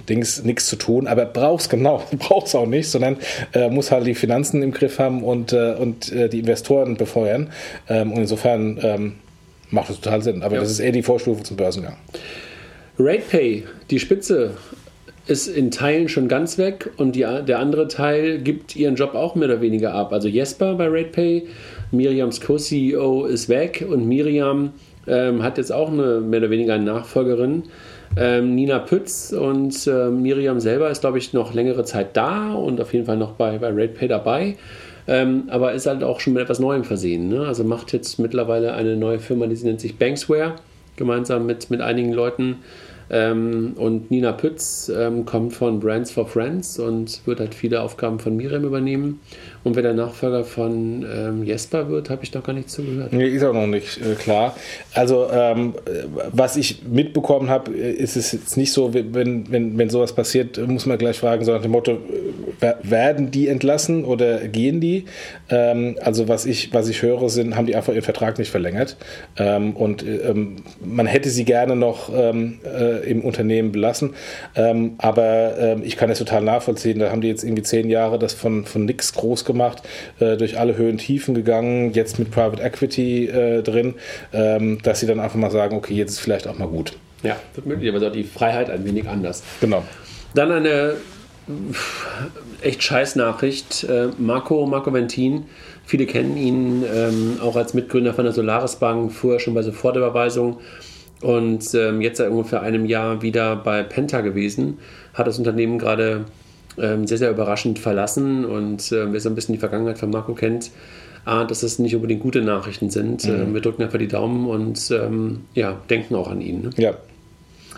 [0.08, 3.16] Dings nichts zu tun, aber brauchst genau, brauchst auch nicht, sondern
[3.54, 7.50] äh, muss halt die Finanzen im Griff haben und, äh, und äh, die Investoren befeuern.
[7.88, 9.14] Ähm, und insofern ähm,
[9.70, 10.44] macht das total Sinn.
[10.44, 10.60] Aber ja.
[10.60, 11.96] das ist eher die Vorstufe zum Börsengang.
[13.00, 14.52] RatePay, die Spitze
[15.26, 19.34] ist in Teilen schon ganz weg und die, der andere Teil gibt ihren Job auch
[19.34, 20.12] mehr oder weniger ab.
[20.12, 21.48] Also Jesper bei RatePay
[21.96, 24.72] Miriams Co-CEO ist weg und Miriam
[25.06, 27.64] ähm, hat jetzt auch eine mehr oder weniger eine Nachfolgerin.
[28.16, 32.80] Ähm, Nina Pütz und äh, Miriam selber ist, glaube ich, noch längere Zeit da und
[32.80, 34.56] auf jeden Fall noch bei, bei RatePay dabei.
[35.08, 37.28] Ähm, aber ist halt auch schon mit etwas Neuem versehen.
[37.28, 37.46] Ne?
[37.46, 40.56] Also macht jetzt mittlerweile eine neue Firma, die nennt sich Banksware,
[40.96, 42.56] gemeinsam mit, mit einigen Leuten.
[43.08, 48.18] Ähm, und Nina Pütz ähm, kommt von Brands for Friends und wird halt viele Aufgaben
[48.18, 49.20] von Miriam übernehmen.
[49.66, 53.12] Und wer der Nachfolger von ähm, Jesper wird, habe ich noch gar nicht zugehört.
[53.12, 54.54] Nee, ist auch noch nicht äh, klar.
[54.94, 55.74] Also, ähm,
[56.30, 60.86] was ich mitbekommen habe, ist es jetzt nicht so, wenn, wenn, wenn sowas passiert, muss
[60.86, 61.98] man gleich fragen, so nach dem Motto,
[62.84, 65.06] werden die entlassen oder gehen die?
[65.50, 68.96] Ähm, also, was ich, was ich höre, sind, haben die einfach ihren Vertrag nicht verlängert.
[69.36, 74.14] Ähm, und ähm, man hätte sie gerne noch ähm, äh, im Unternehmen belassen.
[74.98, 76.98] Aber ich kann es total nachvollziehen.
[76.98, 79.82] Da haben die jetzt irgendwie zehn Jahre das von, von nix groß gemacht gemacht,
[80.20, 83.94] äh, durch alle Höhen Tiefen gegangen, jetzt mit Private Equity äh, drin,
[84.32, 86.92] ähm, dass sie dann einfach mal sagen, okay, jetzt ist vielleicht auch mal gut.
[87.22, 89.42] Ja, wird möglich, aber die Freiheit ein wenig anders.
[89.60, 89.82] Genau.
[90.34, 90.96] Dann eine
[92.62, 93.84] echt scheiß Nachricht.
[93.84, 95.44] Äh, Marco, Marco Ventin,
[95.84, 100.58] viele kennen ihn ähm, auch als Mitgründer von der Solaris Bank, vorher schon bei Sofortüberweisung
[101.20, 104.78] und ähm, jetzt seit ungefähr einem Jahr wieder bei Penta gewesen,
[105.14, 106.24] hat das Unternehmen gerade
[106.78, 108.44] ähm, sehr, sehr überraschend verlassen.
[108.44, 110.70] Und äh, wer so ein bisschen die Vergangenheit von Marco kennt,
[111.24, 113.24] ahnt, dass das nicht unbedingt gute Nachrichten sind.
[113.24, 113.50] Mhm.
[113.50, 116.62] Äh, wir drücken einfach die Daumen und ähm, ja, denken auch an ihn.
[116.62, 116.70] Ne?
[116.76, 116.94] Ja.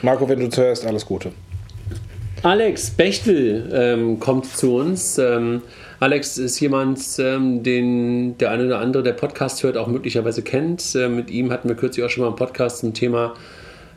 [0.03, 1.32] Marco, wenn du zuhörst, alles Gute.
[2.42, 5.18] Alex Bechtel ähm, kommt zu uns.
[5.18, 5.62] Ähm,
[5.99, 10.94] Alex ist jemand, ähm, den der eine oder andere, der Podcast hört, auch möglicherweise kennt.
[10.94, 13.34] Äh, mit ihm hatten wir kürzlich auch schon mal einen Podcast zum Thema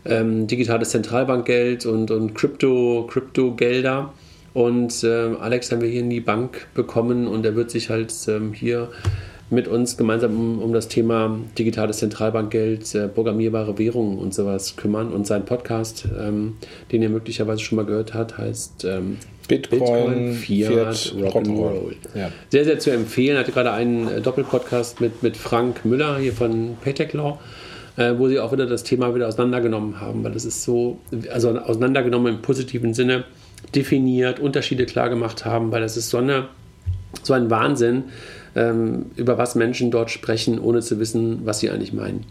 [0.06, 4.12] ähm, digitales Zentralbankgeld und, und Krypto, Kryptogelder.
[4.54, 8.14] Und äh, Alex haben wir hier in die Bank bekommen und er wird sich halt
[8.28, 8.90] ähm, hier
[9.50, 15.12] mit uns gemeinsam um, um das Thema digitales Zentralbankgeld, äh, programmierbare Währungen und sowas kümmern.
[15.12, 16.56] Und sein Podcast, ähm,
[16.92, 21.96] den ihr möglicherweise schon mal gehört habt, heißt ähm, Bitcoin, Bitcoin, Fiat, Fiat Rock'n'Roll.
[22.16, 22.32] Ja.
[22.50, 23.36] Sehr, sehr zu empfehlen.
[23.36, 27.38] Er hatte gerade einen äh, Doppelpodcast mit, mit Frank Müller hier von Paytech Law.
[27.98, 31.00] Äh, wo sie auch wieder das Thema wieder auseinandergenommen haben, weil das ist so,
[31.30, 33.26] also auseinandergenommen im positiven Sinne,
[33.76, 36.48] definiert, Unterschiede klar gemacht haben, weil das ist so, eine,
[37.24, 38.06] so ein Wahnsinn,
[38.56, 42.26] ähm, über was Menschen dort sprechen, ohne zu wissen, was sie eigentlich meinen.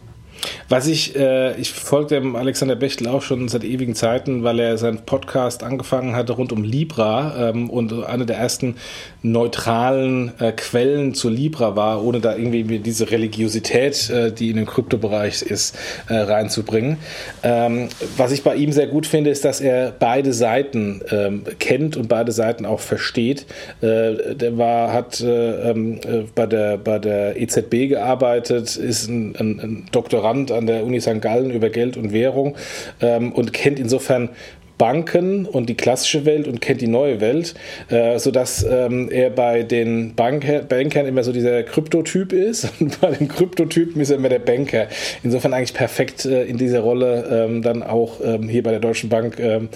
[0.69, 4.79] Was ich, äh, ich folge dem Alexander Bechtel auch schon seit ewigen Zeiten, weil er
[4.79, 8.77] seinen Podcast angefangen hatte rund um Libra ähm, und eine der ersten
[9.23, 14.67] neutralen äh, Quellen zu Libra war, ohne da irgendwie diese Religiosität, äh, die in dem
[14.67, 15.77] Kryptobereich ist,
[16.09, 16.99] äh, reinzubringen.
[17.43, 21.97] Ähm, was ich bei ihm sehr gut finde, ist, dass er beide Seiten ähm, kennt
[21.97, 23.47] und beide Seiten auch versteht.
[23.81, 26.01] Äh, der war, hat äh, ähm,
[26.35, 31.01] bei, der, bei der EZB gearbeitet, ist ein, ein, ein Doktorand Doktorand an der Uni
[31.01, 31.21] St.
[31.21, 32.57] Gallen über Geld und Währung
[33.01, 34.31] ähm, und kennt insofern
[34.79, 37.55] Banken und die klassische Welt und kennt die neue Welt,
[37.91, 43.11] äh, sodass ähm, er bei den Banker, Bankern immer so dieser Kryptotyp ist und bei
[43.11, 44.87] den Kryptotypen ist er immer der Banker.
[45.23, 49.11] Insofern eigentlich perfekt äh, in dieser Rolle ähm, dann auch ähm, hier bei der Deutschen
[49.11, 49.69] Bank ähm,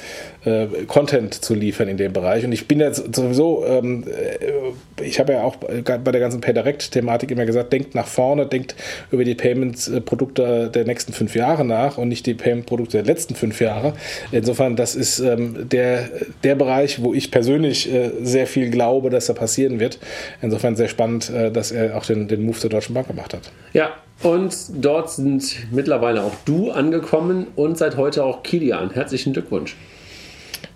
[0.45, 2.45] äh, Content zu liefern in dem Bereich.
[2.45, 7.30] Und ich bin jetzt sowieso, ähm, äh, ich habe ja auch bei der ganzen PayDirect-Thematik
[7.30, 8.74] immer gesagt, denkt nach vorne, denkt
[9.11, 13.61] über die Payments-Produkte der nächsten fünf Jahre nach und nicht die Payment-Produkte der letzten fünf
[13.61, 13.95] Jahre.
[14.32, 16.09] Insofern, das ist ähm, der,
[16.42, 19.99] der Bereich, wo ich persönlich äh, sehr viel glaube, dass da passieren wird.
[20.42, 23.51] Insofern sehr spannend, äh, dass er auch den, den Move zur Deutschen Bank gemacht hat.
[23.72, 23.90] Ja,
[24.22, 28.90] und dort sind mittlerweile auch du angekommen und seit heute auch Kilian.
[28.90, 29.76] Herzlichen Glückwunsch.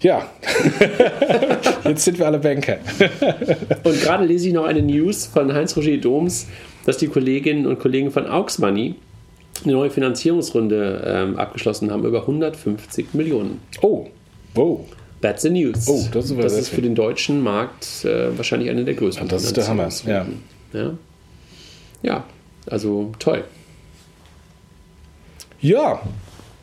[0.01, 0.31] Ja,
[1.85, 2.79] jetzt sind wir alle Banker.
[3.83, 6.47] und gerade lese ich noch eine News von Heinz-Roger Doms,
[6.87, 8.95] dass die Kolleginnen und Kollegen von Aux Money
[9.65, 13.61] eine neue Finanzierungsrunde ähm, abgeschlossen haben, über 150 Millionen.
[13.83, 14.07] Oh,
[14.55, 14.81] wow.
[15.21, 15.89] That's the news.
[15.89, 19.27] Oh, das ist, das ist für den deutschen Markt äh, wahrscheinlich eine der größten.
[19.27, 19.89] Ja, das ist der Hammer.
[20.07, 20.27] Ja.
[20.73, 20.95] ja.
[22.03, 22.25] Ja,
[22.67, 23.43] also toll.
[25.61, 26.01] Ja,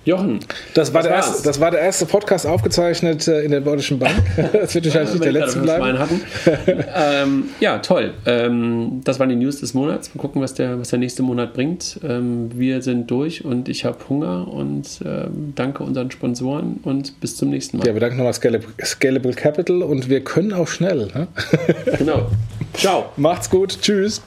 [0.06, 0.40] Jochen.
[0.76, 4.16] Das war, der erste, das war der erste Podcast aufgezeichnet äh, in der Deutschen Bank.
[4.54, 6.00] Das wird wahrscheinlich nicht der letzte bleiben.
[6.00, 6.22] Hatten.
[6.96, 8.14] ähm, ja, toll.
[8.26, 10.14] Ähm, das waren die News des Monats.
[10.14, 12.00] Mal gucken, was der, was der nächste Monat bringt.
[12.08, 17.38] Ähm, wir sind durch und ich habe Hunger und ähm, danke unseren Sponsoren und bis
[17.38, 17.88] zum nächsten Mal.
[17.88, 21.08] Ja, wir danken nochmal Scalable, Scalable Capital und wir können auch schnell.
[21.14, 21.28] Ne?
[21.98, 22.30] genau.
[22.74, 23.06] Ciao.
[23.18, 23.80] Macht's gut.
[23.82, 24.22] Tschüss.